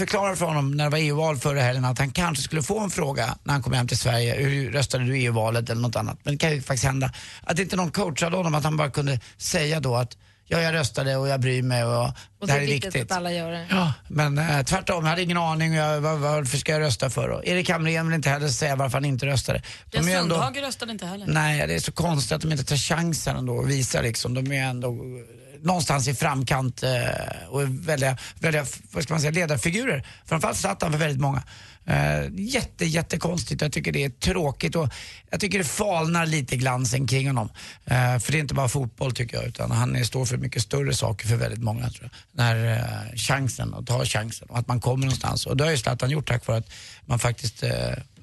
förklarar 0.00 0.34
för 0.34 0.46
honom 0.46 0.70
när 0.76 0.84
det 0.84 0.90
var 0.90 0.98
EU-val 0.98 1.36
förra 1.38 1.60
helgen 1.60 1.84
att 1.84 1.98
han 1.98 2.10
kanske 2.10 2.42
skulle 2.44 2.62
få 2.62 2.80
en 2.80 2.90
fråga 2.90 3.34
när 3.44 3.52
han 3.52 3.62
kom 3.62 3.72
hem 3.72 3.88
till 3.88 3.98
Sverige. 3.98 4.34
Hur 4.34 4.70
röstade 4.72 5.04
du 5.04 5.18
i 5.18 5.24
EU-valet 5.24 5.70
eller 5.70 5.82
något 5.82 5.96
annat? 5.96 6.18
Men 6.22 6.34
det 6.34 6.38
kan 6.38 6.50
ju 6.54 6.62
faktiskt 6.62 6.84
hända. 6.84 7.12
Att 7.42 7.58
inte 7.58 7.76
någon 7.76 7.90
coachade 7.90 8.36
honom, 8.36 8.54
att 8.54 8.64
han 8.64 8.76
bara 8.76 8.90
kunde 8.90 9.20
säga 9.38 9.80
då 9.80 9.96
att 9.96 10.16
ja, 10.46 10.60
jag 10.60 10.74
röstade 10.74 11.16
och 11.16 11.28
jag 11.28 11.40
bryr 11.40 11.62
mig 11.62 11.84
och, 11.84 12.04
Och 12.40 12.46
det 12.46 12.52
här 12.52 12.60
är 12.60 12.66
viktigt. 12.66 12.96
att 13.02 13.12
alla 13.12 13.32
gör 13.32 13.50
det. 13.52 13.66
Ja, 13.70 13.92
men 14.08 14.38
eh, 14.38 14.62
tvärtom, 14.62 15.04
jag 15.04 15.10
hade 15.10 15.22
ingen 15.22 15.36
aning 15.36 15.74
jag, 15.74 16.00
var, 16.00 16.16
varför 16.16 16.58
ska 16.58 16.72
jag 16.72 16.80
rösta 16.80 17.10
för 17.10 17.28
då? 17.28 17.44
Erik 17.44 17.70
Hamrén 17.70 18.06
vill 18.08 18.14
inte 18.14 18.30
heller 18.30 18.48
säga 18.48 18.76
varför 18.76 18.96
han 18.96 19.04
inte 19.04 19.26
röstade. 19.26 19.62
Jens 19.92 20.08
ju 20.08 20.12
ändå- 20.12 20.34
Sundhage 20.34 20.56
röstade 20.66 20.92
inte 20.92 21.06
heller. 21.06 21.26
Nej, 21.26 21.66
det 21.66 21.74
är 21.74 21.78
så 21.80 21.92
konstigt 21.92 22.32
att 22.32 22.42
de 22.42 22.52
inte 22.52 22.64
tar 22.64 22.76
chansen 22.76 23.36
ändå 23.36 23.52
och 23.56 23.70
visar 23.70 24.02
liksom. 24.02 24.34
De 24.34 24.52
är 24.52 24.62
ändå 24.64 24.88
eh, 24.88 25.39
någonstans 25.62 26.08
i 26.08 26.14
framkant 26.14 26.82
eh, 26.82 26.90
och 27.48 27.62
är 27.62 27.66
väldiga, 27.66 28.16
väldiga, 28.38 28.66
vad 28.92 29.02
ska 29.02 29.14
man 29.14 29.20
säga, 29.20 29.30
ledarfigurer. 29.30 30.06
Framförallt 30.26 30.58
Zlatan 30.58 30.92
för 30.92 30.98
väldigt 30.98 31.20
många. 31.20 31.42
Eh, 31.86 32.28
jätte, 32.34 32.84
jättekonstigt. 32.84 33.62
Jag 33.62 33.72
tycker 33.72 33.92
det 33.92 34.04
är 34.04 34.10
tråkigt 34.10 34.76
och 34.76 34.88
jag 35.30 35.40
tycker 35.40 35.58
det 35.58 35.64
falnar 35.64 36.26
lite 36.26 36.56
glansen 36.56 37.06
kring 37.06 37.26
honom. 37.26 37.48
Eh, 37.84 38.18
för 38.18 38.32
det 38.32 38.38
är 38.38 38.40
inte 38.40 38.54
bara 38.54 38.68
fotboll 38.68 39.12
tycker 39.12 39.36
jag 39.36 39.46
utan 39.46 39.70
han 39.70 39.96
är, 39.96 40.04
står 40.04 40.24
för 40.24 40.36
mycket 40.36 40.62
större 40.62 40.94
saker 40.94 41.28
för 41.28 41.36
väldigt 41.36 41.62
många 41.62 41.90
tror 41.90 42.02
jag. 42.02 42.10
Den 42.32 42.46
här 42.46 42.76
eh, 42.76 43.16
chansen, 43.16 43.74
att 43.74 43.86
ta 43.86 44.04
chansen 44.04 44.48
och 44.50 44.58
att 44.58 44.68
man 44.68 44.80
kommer 44.80 45.04
någonstans. 45.04 45.46
Och 45.46 45.56
det 45.56 45.64
har 45.64 45.70
ju 45.70 45.76
Zlatan 45.76 46.10
gjort 46.10 46.28
tack 46.28 46.46
vare 46.46 46.58
att 46.58 46.70
man 47.06 47.18
faktiskt 47.18 47.62
eh, 47.62 47.70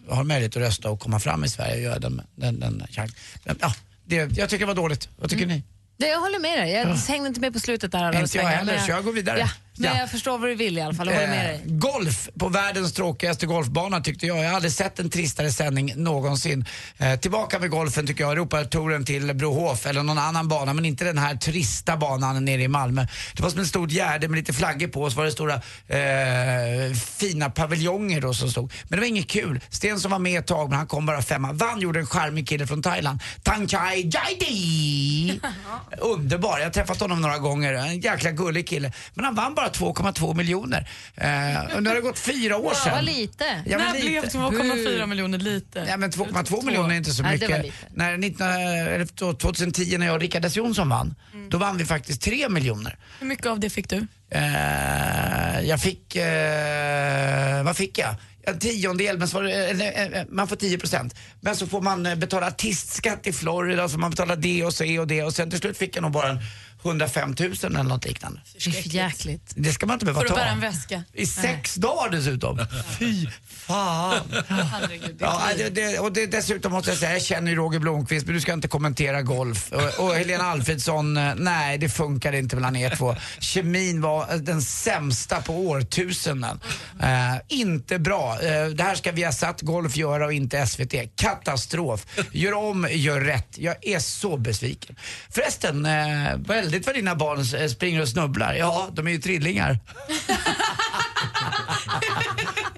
har 0.10 0.24
möjlighet 0.24 0.56
att 0.56 0.62
rösta 0.62 0.90
och 0.90 1.00
komma 1.00 1.20
fram 1.20 1.44
i 1.44 1.50
Sverige 1.50 1.76
och 1.76 1.82
göra 1.82 2.00
den, 2.00 2.22
den, 2.36 2.60
den 2.60 2.84
chansen. 2.92 3.18
Ja, 3.60 3.74
det, 4.06 4.16
jag 4.16 4.50
tycker 4.50 4.60
det 4.60 4.66
var 4.66 4.76
dåligt. 4.76 5.10
Vad 5.18 5.30
tycker 5.30 5.46
ni? 5.46 5.64
Nej, 5.98 6.10
jag 6.10 6.20
håller 6.20 6.40
med 6.40 6.60
dig. 6.60 6.72
Jag 6.72 6.86
hängde 6.86 7.28
inte 7.28 7.40
med 7.40 7.54
på 7.54 7.60
slutet 7.60 7.92
där. 7.92 8.20
Inte 8.22 8.38
jag 8.38 8.46
heller, 8.46 8.78
så 8.78 8.92
jag 8.92 9.04
går 9.04 9.12
vidare. 9.12 9.40
Ja, 9.40 9.50
men 9.80 9.90
Ja. 9.94 10.00
jag 10.00 10.10
förstår 10.12 10.38
vad 10.38 10.50
du 10.50 10.56
vill 10.56 10.78
i 10.78 10.82
alla 10.82 10.94
fall. 10.94 11.08
Jag 11.08 11.14
håller 11.16 11.28
med 11.28 11.46
dig. 11.46 11.56
Eh, 11.66 11.72
golf 11.72 12.30
på 12.40 12.50
världens 12.50 12.94
tråkigaste 12.94 13.46
golfbana 13.46 14.00
tyckte 14.02 14.26
jag. 14.26 14.38
Jag 14.38 14.48
har 14.50 14.56
aldrig 14.56 14.72
sett 14.72 15.00
en 15.00 15.10
tristare 15.10 15.52
sändning 15.52 15.94
någonsin. 15.96 16.66
Eh, 16.98 17.20
tillbaka 17.20 17.60
med 17.60 17.70
golfen 17.70 18.08
tycker 18.08 18.24
jag. 18.24 18.32
Europatouren 18.32 19.06
till 19.06 19.34
Brohof 19.34 19.86
eller 19.86 20.04
någon 20.04 20.18
annan 20.18 20.48
bana 20.48 20.74
men 20.74 20.86
inte 20.86 21.06
den 21.06 21.18
här 21.18 21.36
trista 21.36 21.98
banan 21.98 22.46
nere 22.46 22.62
i 22.62 22.68
Malmö. 22.68 23.08
Det 23.34 23.44
var 23.44 23.50
som 23.50 23.60
ett 23.62 23.68
stort 23.68 23.92
gärde 23.92 24.28
med 24.28 24.38
lite 24.38 24.54
flaggor 24.54 24.88
på 24.88 25.02
och 25.02 25.12
så 25.12 25.18
var 25.18 25.26
det 25.26 25.32
stora 25.32 25.54
eh, 25.88 26.94
fina 27.18 27.50
paviljonger 27.50 28.22
då 28.22 28.34
som 28.34 28.52
stod. 28.52 28.72
Men 28.84 28.98
det 29.00 29.02
var 29.02 29.08
inget 29.08 29.28
kul. 29.30 29.60
Stensson 29.70 30.12
var 30.12 30.20
med 30.20 30.40
ett 30.40 30.48
tag 30.48 30.70
men 30.70 30.78
han 30.78 30.88
kom 30.88 31.06
bara 31.06 31.22
femma. 31.22 31.54
Vann 31.54 31.80
gjorde 31.80 32.00
en 32.00 32.08
charmig 32.08 32.48
kille 32.48 32.68
från 32.68 32.82
Thailand. 32.82 33.20
Tang 33.44 33.68
Chai 33.68 34.10
Jaidi! 34.14 35.40
Underbar. 35.98 36.58
Jag 36.58 36.66
har 36.66 36.72
träffat 36.72 37.00
honom 37.00 37.22
några 37.22 37.38
gånger. 37.38 37.74
En 37.74 38.00
jäkla 38.00 38.32
gullig 38.32 38.68
kille. 38.68 38.92
Men 39.14 39.26
han 39.26 39.36
vann 39.36 39.56
bara 39.56 39.67
2,2 39.70 40.34
miljoner. 40.36 40.90
Eh, 41.16 41.76
och 41.76 41.84
nu 41.84 41.90
har 41.90 41.96
det 41.96 42.02
gått 42.02 42.20
fyra 42.20 42.58
år 42.58 42.74
sedan. 42.74 42.92
Vad 42.96 43.04
lite. 43.06 43.46
Ja, 43.66 43.78
men 43.78 43.88
När 43.88 43.94
lite. 43.94 44.06
blev 44.08 44.24
2,4 44.26 45.06
miljoner 45.06 45.38
lite? 45.38 45.86
Ja, 45.90 45.98
men 45.98 46.12
2,2 46.12 46.66
miljoner 46.66 46.90
är 46.94 46.98
inte 46.98 47.12
så 47.12 47.24
Nej, 47.24 47.38
det 47.38 47.46
mycket. 47.48 47.58
var 47.58 47.64
lite. 47.64 47.76
När 47.94 48.18
19, 48.18 48.48
eller 48.48 49.08
då 49.14 49.34
2010 49.34 49.98
när 49.98 50.06
jag 50.06 50.16
och 50.16 50.22
Rickard 50.22 50.46
S. 50.46 50.56
Jonsson 50.56 50.90
vann, 50.90 51.16
Mm. 51.34 51.50
då 51.50 51.58
vann 51.58 51.78
vi 51.78 51.86
faktiskt 51.86 52.22
3 52.22 52.50
miljoner. 52.50 52.98
Hur 53.20 53.28
mycket 53.28 53.46
av 53.46 53.60
det 53.60 53.70
fick 53.70 53.90
du? 53.90 54.08
Eh, 54.32 55.62
jag 55.62 55.82
fick, 55.82 56.16
eh, 56.16 57.64
vad 57.64 57.78
fick 57.78 57.98
jag? 57.98 58.16
en 58.50 58.60
tiondel, 58.60 59.18
men 59.18 59.28
så 59.28 59.42
det, 59.42 59.52
eller, 59.54 60.16
eh, 60.20 60.24
man 60.30 60.48
får 60.48 60.56
10 60.56 60.78
procent. 60.78 61.16
Men 61.42 61.56
så 61.56 61.68
får 61.68 61.82
man 61.82 62.06
eh, 62.06 62.16
betala 62.16 62.48
artistskatt 62.48 63.28
i 63.28 63.34
Florida, 63.34 63.90
så 63.90 63.98
man 63.98 64.10
betalar 64.12 64.36
det 64.36 64.64
och 64.64 64.74
så 64.74 64.84
det 64.84 65.00
och 65.00 65.08
det 65.08 65.24
och 65.24 65.34
sen 65.34 65.50
till 65.50 65.60
slut 65.60 65.78
fick 65.78 65.96
jag 65.96 66.02
nog 66.02 66.12
bara 66.12 66.30
en 66.30 66.40
105 66.88 67.36
000 67.40 67.54
eller 67.64 67.84
något 67.84 68.06
liknande. 68.06 68.40
Jäkligt. 68.86 69.52
Det 69.56 69.72
ska 69.74 69.86
man 69.86 69.94
inte 69.94 70.06
behöva 70.06 70.20
Får 70.20 70.24
du 70.24 70.30
ta. 70.30 70.36
bära 70.36 70.50
en 70.50 70.60
väska? 70.60 71.04
I 71.14 71.26
sex 71.26 71.76
dagar 71.76 72.10
dessutom. 72.12 72.60
Fy 73.00 73.28
fan. 73.50 74.22
Det 74.30 75.12
Ja, 75.20 75.42
är 75.52 75.58
det, 75.58 75.70
det, 75.70 76.00
och 76.00 76.12
det, 76.14 76.26
dessutom 76.26 76.72
måste 76.72 76.92
jag 76.92 76.98
säga, 77.00 77.12
jag 77.14 77.22
känner 77.22 77.52
ju 77.52 77.58
Roger 77.58 77.80
Blomqvist 77.80 78.26
men 78.26 78.36
du 78.36 78.42
ska 78.42 78.54
inte 78.54 78.68
kommentera 78.68 79.22
golf. 79.22 79.72
Och, 79.72 80.06
och 80.06 80.16
Helena 80.16 80.44
Alfredsson, 80.44 81.18
eh, 81.18 81.34
nej 81.36 81.78
det 81.78 81.90
funkar 81.90 82.34
inte 82.34 82.56
mellan 82.56 82.76
er 82.76 82.96
två. 82.96 83.16
Kemin 83.40 84.02
var 84.02 84.32
eh, 84.34 84.38
den 84.38 84.62
sämsta 84.62 85.42
på 85.42 85.54
årtusenden. 85.54 86.60
Eh, 87.02 87.36
inte 87.48 88.00
bra. 88.00 88.34
Eh, 88.42 88.66
det 88.68 88.84
här 88.84 88.96
ska 88.96 89.12
vi 89.12 89.24
ha 89.24 89.32
satt 89.32 89.62
golf 89.62 89.96
göra 89.98 90.26
och 90.26 90.34
inte 90.34 90.68
SVT. 90.68 90.94
Katastrof. 91.16 92.06
Gör 92.32 92.54
om, 92.54 92.88
gör 92.92 93.22
rätt. 93.22 93.58
Jag 93.58 93.76
är 93.88 94.00
så 94.00 94.38
besviken. 94.38 94.96
Förresten, 95.30 95.86
eh, 95.86 96.36
väldigt 96.38 96.77
vad 96.86 96.96
dina 96.96 97.16
barn 97.16 97.62
eh, 97.62 97.68
springer 97.68 98.02
och 98.02 98.08
snubblar. 98.08 98.54
Ja, 98.54 98.88
de 98.94 99.08
är 99.08 99.12
ju 99.12 99.18
trillingar. 99.18 99.80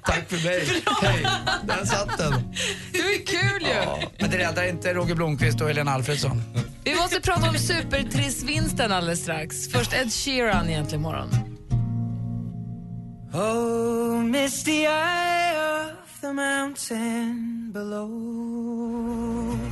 Tack 0.06 0.30
för 0.30 0.44
mig. 0.44 0.84
Hej, 1.02 1.26
där 1.64 1.86
satt 1.86 2.18
den. 2.18 2.32
Var 2.32 3.12
ju 3.12 3.26
kul 3.26 3.62
ju! 3.62 3.68
Ja, 3.70 4.00
men 4.20 4.30
det 4.30 4.38
räddar 4.38 4.70
inte 4.70 4.94
Roger 4.94 5.16
Blomqvist 5.16 5.62
och 5.62 5.68
Helena 5.68 5.92
Alfredsson. 5.92 6.42
Vi 6.84 6.96
måste 6.96 7.22
prata 7.22 7.50
om 7.50 7.56
supertrissvinsten 7.56 8.92
alldeles 8.92 9.22
strax. 9.22 9.72
Först 9.72 9.94
Ed 9.94 10.14
Sheeran 10.14 10.70
egentligen 10.70 11.00
imorgon. 11.00 11.30
Oh, 13.34 14.24
misty 14.24 14.72
eye 14.72 15.56
of 15.84 16.22
the 16.22 16.34
mountain 16.34 17.72
below. 17.74 19.69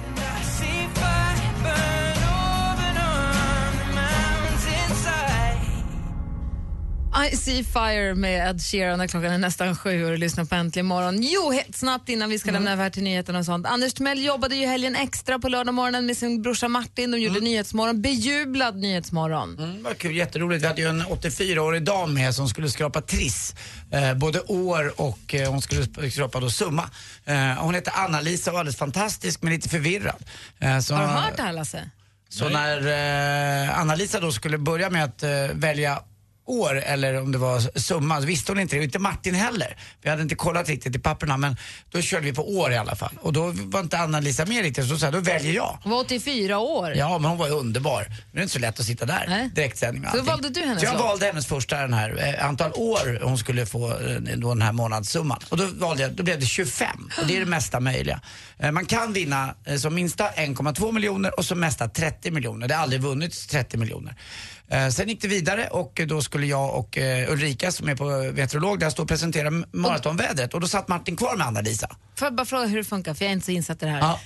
I 7.25 7.35
see 7.35 7.63
fire 7.63 8.15
med 8.15 8.49
Ed 8.49 8.61
Sheeran 8.61 8.97
när 8.99 9.07
klockan 9.07 9.31
är 9.31 9.37
nästan 9.37 9.75
sju 9.75 10.05
och 10.05 10.11
du 10.11 10.17
lyssnar 10.17 10.45
på 10.45 10.55
Äntligen 10.55 10.85
morgon. 10.85 11.17
Jo, 11.21 11.51
helt 11.51 11.75
snabbt 11.75 12.09
innan 12.09 12.29
vi 12.29 12.39
ska 12.39 12.51
lämna 12.51 12.71
över 12.71 12.83
här 12.83 12.89
till 12.89 13.03
nyheterna 13.03 13.39
och 13.39 13.45
sånt. 13.45 13.67
Anders 13.67 13.93
Timell 13.93 14.25
jobbade 14.25 14.55
ju 14.55 14.65
helgen 14.65 14.95
extra 14.95 15.39
på 15.39 15.49
lördag 15.49 15.73
morgonen 15.73 16.05
med 16.05 16.17
sin 16.17 16.41
brorsa 16.41 16.67
Martin. 16.67 17.11
De 17.11 17.17
gjorde 17.17 17.39
Nyhetsmorgon, 17.39 18.01
bejublad 18.01 18.75
Nyhetsmorgon. 18.75 19.57
Mm, 19.59 19.83
vad 19.83 19.97
kul, 19.97 20.15
jätteroligt. 20.15 20.63
Vi 20.63 20.67
hade 20.67 20.81
ju 20.81 20.87
en 20.87 21.01
84-årig 21.01 21.83
dam 21.83 22.13
med 22.13 22.35
som 22.35 22.49
skulle 22.49 22.69
skrapa 22.69 23.01
triss. 23.01 23.55
Eh, 23.91 24.13
både 24.13 24.41
år 24.41 25.01
och 25.01 25.35
eh, 25.35 25.51
hon 25.51 25.61
skulle 25.61 26.11
skrapa 26.11 26.39
då 26.39 26.49
summa. 26.49 26.89
Eh, 27.25 27.35
hon 27.37 27.75
heter 27.75 27.93
Anna-Lisa 27.95 28.51
och 28.51 28.53
var 28.53 28.59
alldeles 28.59 28.77
fantastisk 28.77 29.41
men 29.41 29.53
lite 29.53 29.69
förvirrad. 29.69 30.23
Eh, 30.59 30.79
så, 30.79 30.95
Har 30.95 31.01
du 31.01 31.07
hört 31.07 31.37
det 31.37 31.43
här 31.43 31.53
Lasse? 31.53 31.89
Så 32.29 32.49
när 32.49 32.77
eh, 33.67 33.79
Anna-Lisa 33.79 34.19
då 34.19 34.31
skulle 34.31 34.57
börja 34.57 34.89
med 34.89 35.03
att 35.03 35.23
eh, 35.23 35.29
välja 35.53 35.99
år 36.49 36.81
eller 36.81 37.21
om 37.21 37.31
det 37.31 37.37
var 37.37 37.79
summa, 37.79 38.19
så 38.21 38.27
visste 38.27 38.51
hon 38.51 38.59
inte 38.59 38.75
det. 38.75 38.79
Och 38.79 38.83
inte 38.85 38.99
Martin 38.99 39.35
heller. 39.35 39.77
Vi 40.01 40.09
hade 40.09 40.21
inte 40.21 40.35
kollat 40.35 40.69
riktigt 40.69 40.95
i 40.95 40.99
papperna 40.99 41.37
men 41.37 41.57
då 41.91 42.01
körde 42.01 42.25
vi 42.25 42.33
på 42.33 42.57
år 42.57 42.71
i 42.71 42.77
alla 42.77 42.95
fall. 42.95 43.19
Och 43.21 43.33
då 43.33 43.51
var 43.55 43.79
inte 43.79 43.97
Anna-Lisa 43.97 44.45
med 44.45 44.61
riktigt 44.61 44.85
så 44.87 44.91
då 44.93 44.99
sa 44.99 45.05
jag, 45.05 45.13
då 45.13 45.19
väljer 45.19 45.53
jag. 45.53 45.77
Hon 45.83 45.91
var 45.91 45.99
84 45.99 46.57
år. 46.59 46.93
Ja, 46.95 47.17
men 47.19 47.29
hon 47.29 47.37
var 47.37 47.47
ju 47.47 47.53
underbar. 47.53 48.05
Men 48.07 48.15
det 48.31 48.39
är 48.39 48.41
inte 48.41 48.53
så 48.53 48.59
lätt 48.59 48.79
att 48.79 48.85
sitta 48.85 49.05
där. 49.05 49.49
Direktsändning 49.55 50.03
och 50.05 50.09
Så 50.11 50.17
allting. 50.17 50.31
valde 50.31 50.49
du 50.49 50.59
hennes 50.61 50.79
Så 50.79 50.85
jag 50.85 50.93
låt? 50.93 51.01
valde 51.03 51.25
hennes 51.25 51.47
första, 51.47 51.77
den 51.81 51.93
här, 51.93 52.35
eh, 52.39 52.45
antal 52.47 52.71
år 52.73 53.19
hon 53.23 53.37
skulle 53.37 53.65
få 53.65 53.89
eh, 53.91 54.15
då 54.35 54.49
den 54.53 54.61
här 54.61 54.71
månadssumman. 54.71 55.39
Och 55.49 55.57
då 55.57 55.65
valde 55.65 56.03
jag, 56.03 56.11
då 56.11 56.23
blev 56.23 56.39
det 56.39 56.45
25. 56.45 57.09
Och 57.21 57.27
det 57.27 57.35
är 57.35 57.39
det 57.39 57.45
mesta 57.45 57.79
möjliga. 57.79 58.21
Eh, 58.59 58.71
Man 58.71 58.85
kan 58.85 59.13
vinna 59.13 59.55
eh, 59.65 59.77
som 59.77 59.95
minsta 59.95 60.29
1,2 60.29 60.91
miljoner 60.91 61.39
och 61.39 61.45
som 61.45 61.59
mesta 61.59 61.87
30 61.89 62.31
miljoner. 62.31 62.67
Det 62.67 62.75
har 62.75 62.83
aldrig 62.83 63.01
vunnits 63.01 63.47
30 63.47 63.77
miljoner. 63.77 64.15
Eh, 64.71 64.89
Sen 64.89 65.07
gick 65.09 65.21
det 65.21 65.27
vidare 65.27 65.67
och 65.67 66.01
då 66.07 66.21
skulle 66.21 66.45
jag 66.47 66.75
och 66.75 66.97
eh, 66.97 67.31
Ulrika 67.31 67.71
som 67.71 67.89
är 67.89 67.95
på 67.95 68.31
meteorolog 68.35 68.79
där 68.79 68.89
stå 68.89 69.01
och 69.01 69.07
presentera 69.09 69.51
maratonvädret 69.73 70.53
och 70.53 70.61
då 70.61 70.67
satt 70.67 70.87
Martin 70.87 71.15
kvar 71.15 71.35
med 71.37 71.47
Anna-Lisa. 71.47 71.87
Får 72.15 72.25
jag 72.25 72.35
bara 72.35 72.45
fråga 72.45 72.65
hur 72.65 72.77
det 72.77 72.83
funkar, 72.83 73.13
för 73.13 73.25
jag 73.25 73.29
är 73.29 73.33
inte 73.33 73.45
så 73.45 73.51
insatt 73.51 73.83
i 73.83 73.85
det 73.85 73.91
här. 73.91 73.99
Ja. 73.99 74.19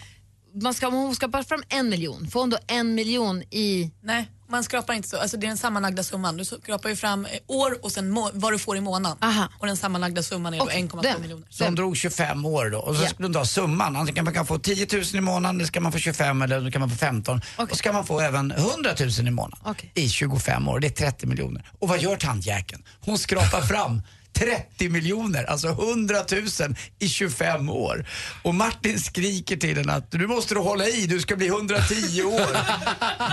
Man 0.53 0.73
ska, 0.73 0.87
om 0.87 0.93
hon 0.93 1.15
ska 1.15 1.27
bara 1.27 1.43
fram 1.43 1.63
en 1.69 1.89
miljon, 1.89 2.27
får 2.27 2.39
hon 2.39 2.49
då 2.49 2.57
en 2.67 2.95
miljon 2.95 3.41
i... 3.41 3.91
Nej, 4.03 4.31
man 4.49 4.63
skrapar 4.63 4.93
inte 4.93 5.09
så. 5.09 5.17
Alltså 5.17 5.37
det 5.37 5.45
är 5.45 5.47
den 5.47 5.57
sammanlagda 5.57 6.03
summan. 6.03 6.37
Du 6.37 6.45
skrapar 6.45 6.89
ju 6.89 6.95
fram 6.95 7.25
eh, 7.25 7.31
år 7.47 7.85
och 7.85 7.91
sen 7.91 8.09
må- 8.09 8.29
vad 8.33 8.53
du 8.53 8.59
får 8.59 8.77
i 8.77 8.81
månaden. 8.81 9.17
Och 9.59 9.67
den 9.67 9.77
sammanlagda 9.77 10.23
summan 10.23 10.53
är 10.53 10.59
då 10.59 10.65
1,2 10.65 11.19
miljoner. 11.21 11.45
Så 11.49 11.63
hon 11.65 11.75
drog 11.75 11.97
25 11.97 12.45
år 12.45 12.69
då 12.69 12.77
och 12.79 12.95
så 12.95 13.03
Ja. 13.03 13.09
skulle 13.09 13.25
hon 13.25 13.31
dra 13.31 13.45
summan. 13.45 13.95
Antingen 13.95 14.23
man 14.25 14.33
kan 14.33 14.45
få 14.45 14.59
10 14.59 14.87
000 14.93 15.03
i 15.13 15.21
månaden, 15.21 15.55
eller 15.55 15.65
ska 15.67 15.79
man 15.81 15.91
få 15.91 15.97
25 15.97 16.41
eller 16.41 16.61
då 16.61 16.71
kan 16.71 16.79
man 16.81 16.89
få 16.89 16.95
15. 16.95 17.41
Och 17.57 17.77
så 17.77 17.83
kan 17.83 17.93
man 17.93 18.05
få 18.05 18.19
även 18.19 18.51
100 18.51 18.95
000 18.99 19.27
i 19.27 19.31
månaden 19.31 19.75
i 19.93 20.09
25 20.09 20.67
år. 20.67 20.79
Det 20.79 20.87
är 20.87 20.91
30 21.11 21.25
miljoner. 21.27 21.69
Och 21.79 21.89
vad 21.89 21.99
gör 22.01 22.15
tandjäkeln? 22.15 22.83
Hon 23.01 23.17
skrapar 23.17 23.61
fram 23.61 24.01
30 24.34 24.89
miljoner, 24.89 25.44
alltså 25.44 25.67
100 25.67 26.15
000 26.32 26.76
i 27.00 27.10
25 27.10 27.70
år. 27.70 28.06
Och 28.44 28.56
Martin 28.56 29.00
skriker 29.00 29.58
till 29.58 29.78
henne 29.78 29.94
att 29.94 30.12
du 30.12 30.28
måste 30.28 30.54
du 30.54 30.60
hålla 30.60 30.88
i, 30.88 31.06
du 31.08 31.20
ska 31.20 31.36
bli 31.36 31.48
110 31.48 32.22
år. 32.24 32.48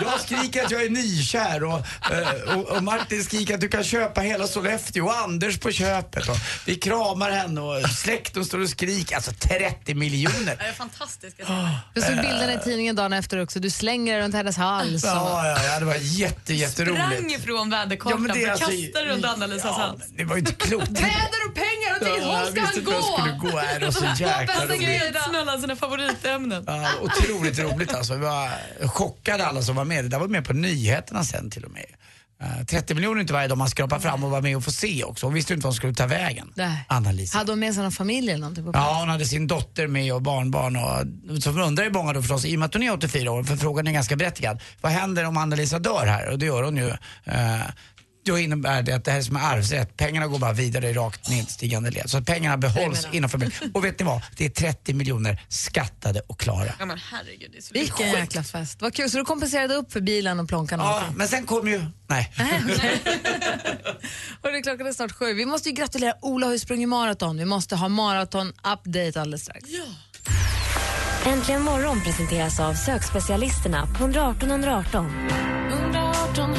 Jag 0.02 0.20
skriker 0.20 0.64
att 0.64 0.70
jag 0.70 0.82
är 0.82 0.90
nykär 0.90 1.64
och, 1.64 1.80
eh, 2.12 2.56
och, 2.58 2.64
och 2.76 2.82
Martin 2.82 3.24
skriker 3.24 3.54
att 3.54 3.60
du 3.60 3.68
kan 3.68 3.84
köpa 3.84 4.20
hela 4.20 4.46
Sollefteå 4.46 5.04
och 5.06 5.16
Anders 5.18 5.58
på 5.58 5.70
köpet. 5.72 6.28
Och 6.28 6.36
vi 6.66 6.74
kramar 6.74 7.30
henne 7.30 7.60
och 7.60 7.90
släkten 7.90 8.44
står 8.44 8.58
och 8.58 8.68
skriker. 8.70 9.16
Alltså 9.16 9.32
30 9.32 9.94
miljoner. 9.94 10.56
Det 10.58 10.64
är 10.68 10.72
fantastiska 10.72 11.42
Jag 11.94 12.04
såg 12.04 12.14
bilderna 12.16 12.54
i 12.54 12.58
tidningen 12.64 12.96
dagen 12.96 13.12
efter 13.12 13.42
också. 13.42 13.60
Du 13.60 13.70
slänger 13.70 14.20
runt 14.20 14.34
hennes 14.34 14.56
hals. 14.56 15.04
och- 15.04 15.10
Ja, 15.10 15.46
ja, 15.46 15.64
ja, 15.64 15.78
det 15.78 15.84
var 15.84 15.94
jätte, 16.00 16.54
jätteroligt. 16.54 17.04
Sprang 17.04 17.30
ifrån 17.32 17.70
väderkartan, 17.70 18.12
Ja, 18.12 18.18
men 18.34 18.38
det 18.44 18.50
alltså- 18.50 18.70
kastade 18.70 19.04
runt 19.06 19.24
Anna-Lisas 19.24 19.76
hals. 19.76 20.02
Det 20.16 20.24
var 20.24 20.34
ju 20.36 20.40
inte 20.40 20.52
klokt. 20.52 20.87
Väder 20.88 21.40
och 21.48 21.54
pengar, 21.54 21.96
åt 21.96 22.02
vilket 22.06 22.22
Ja, 22.22 22.36
håll 22.38 22.56
jag 22.56 22.68
ska 22.68 22.80
han 22.80 22.84
gå? 22.84 22.92
jag 22.92 23.04
skulle 23.38 23.52
gå 23.52 23.58
här 23.58 23.86
och 23.86 23.94
så 23.94 24.04
jäkla 24.18 24.66
roligt. 24.66 25.16
snälla 25.28 25.58
sina 25.60 25.76
favoritämnen. 25.76 26.64
Ja, 26.66 26.88
otroligt 27.02 27.58
roligt 27.58 27.94
alltså. 27.94 28.14
Vi 28.14 28.20
var 28.20 28.50
chockade 28.88 29.46
alla 29.46 29.62
som 29.62 29.76
var 29.76 29.84
med. 29.84 30.04
Det 30.04 30.08
där 30.08 30.18
var 30.18 30.28
med 30.28 30.44
på 30.44 30.52
nyheterna 30.52 31.24
sen 31.24 31.50
till 31.50 31.64
och 31.64 31.70
med. 31.70 31.84
Eh, 32.42 32.64
30 32.66 32.94
miljoner 32.94 33.20
inte 33.20 33.32
varje 33.32 33.48
dag 33.48 33.58
man 33.58 33.68
skrapar 33.70 33.98
fram 33.98 34.24
och 34.24 34.30
var 34.30 34.40
med 34.42 34.56
och 34.56 34.64
får 34.64 34.72
se 34.72 35.04
också. 35.04 35.26
Hon 35.26 35.34
visste 35.34 35.52
inte 35.54 35.64
vad 35.64 35.72
hon 35.72 35.76
skulle 35.76 35.94
ta 35.94 36.06
vägen. 36.06 36.52
Nej. 36.54 36.84
Anna-Lisa. 36.88 37.38
Hade 37.38 37.52
hon 37.52 37.58
med 37.60 37.74
sig 37.74 37.82
någon 37.82 37.92
familj 37.92 38.30
eller 38.30 38.40
någonting 38.40 38.64
på 38.64 38.72
plats? 38.72 38.86
Ja, 38.90 38.96
hon 39.00 39.08
hade 39.08 39.24
sin 39.24 39.46
dotter 39.46 39.86
med 39.86 40.14
och 40.14 40.22
barnbarn 40.22 40.76
och 40.76 41.42
så 41.42 41.50
undrar 41.50 41.84
ju 41.84 41.90
många 41.90 42.12
då 42.12 42.20
förstås, 42.22 42.44
i 42.44 42.54
och 42.56 42.58
med 42.58 42.66
att 42.66 42.74
hon 42.74 42.82
är 42.82 42.92
84 42.92 43.30
år, 43.32 43.42
för 43.44 43.56
frågan 43.56 43.86
är 43.86 43.92
ganska 43.92 44.16
berättigad. 44.16 44.62
Vad 44.80 44.92
händer 44.92 45.24
om 45.24 45.36
Anna-Lisa 45.36 45.78
dör 45.78 46.06
här? 46.06 46.28
Och 46.28 46.38
det 46.38 46.46
gör 46.46 46.62
hon 46.62 46.76
ju. 46.76 46.88
Eh, 47.24 47.60
då 48.28 48.38
innebär 48.38 48.82
det 48.82 48.92
att 48.92 49.04
det 49.04 49.10
här 49.10 49.18
är 49.18 49.22
som 49.22 49.36
är 49.36 49.40
arvsrätt, 49.40 49.96
pengarna 49.96 50.26
går 50.26 50.38
bara 50.38 50.52
vidare 50.52 50.90
i 50.90 50.92
rakt 50.92 51.28
nedstigande 51.28 51.90
led. 51.90 52.10
Så 52.10 52.18
att 52.18 52.26
pengarna 52.26 52.56
behålls 52.56 53.06
inom 53.12 53.30
familjen. 53.30 53.70
Och 53.74 53.84
vet 53.84 53.98
ni 53.98 54.04
vad? 54.04 54.22
Det 54.36 54.44
är 54.44 54.50
30 54.50 54.94
miljoner 54.94 55.42
skattade 55.48 56.20
och 56.26 56.40
klara. 56.40 56.72
Ja 56.78 56.86
men 56.86 56.98
herregud, 56.98 57.50
det 57.52 57.58
är 57.58 57.62
så 57.62 57.74
Vilken 57.74 58.10
jäkla 58.10 58.44
fest. 58.44 58.82
Vad 58.82 58.94
kul. 58.94 59.10
Så 59.10 59.18
du 59.18 59.24
kompenserade 59.24 59.74
upp 59.74 59.92
för 59.92 60.00
bilen 60.00 60.40
och 60.40 60.48
plånkan 60.48 60.80
och 60.80 60.86
Ja, 60.86 61.02
men 61.14 61.28
sen 61.28 61.46
kom 61.46 61.68
ju... 61.68 61.84
Nej. 62.06 62.32
Hörru, 64.42 64.62
klockan 64.62 64.86
är 64.86 64.92
snart 64.92 65.12
sju. 65.12 65.34
Vi 65.34 65.46
måste 65.46 65.68
ju 65.68 65.74
gratulera 65.74 66.14
Ola 66.22 66.46
har 66.46 66.52
ju 66.52 66.58
sprungit 66.58 66.88
maraton. 66.88 67.38
Vi 67.38 67.44
måste 67.44 67.76
ha 67.76 67.88
maraton-update 67.88 69.20
alldeles 69.20 69.42
strax. 69.42 69.64
Äntligen 71.26 71.62
morgon 71.62 72.00
presenteras 72.00 72.60
av 72.60 72.74
sökspecialisterna 72.74 73.86
på 73.86 74.04
118 74.04 74.50
118. 74.50 75.06
118 75.72 76.18
118, 76.38 76.52
vi 76.52 76.58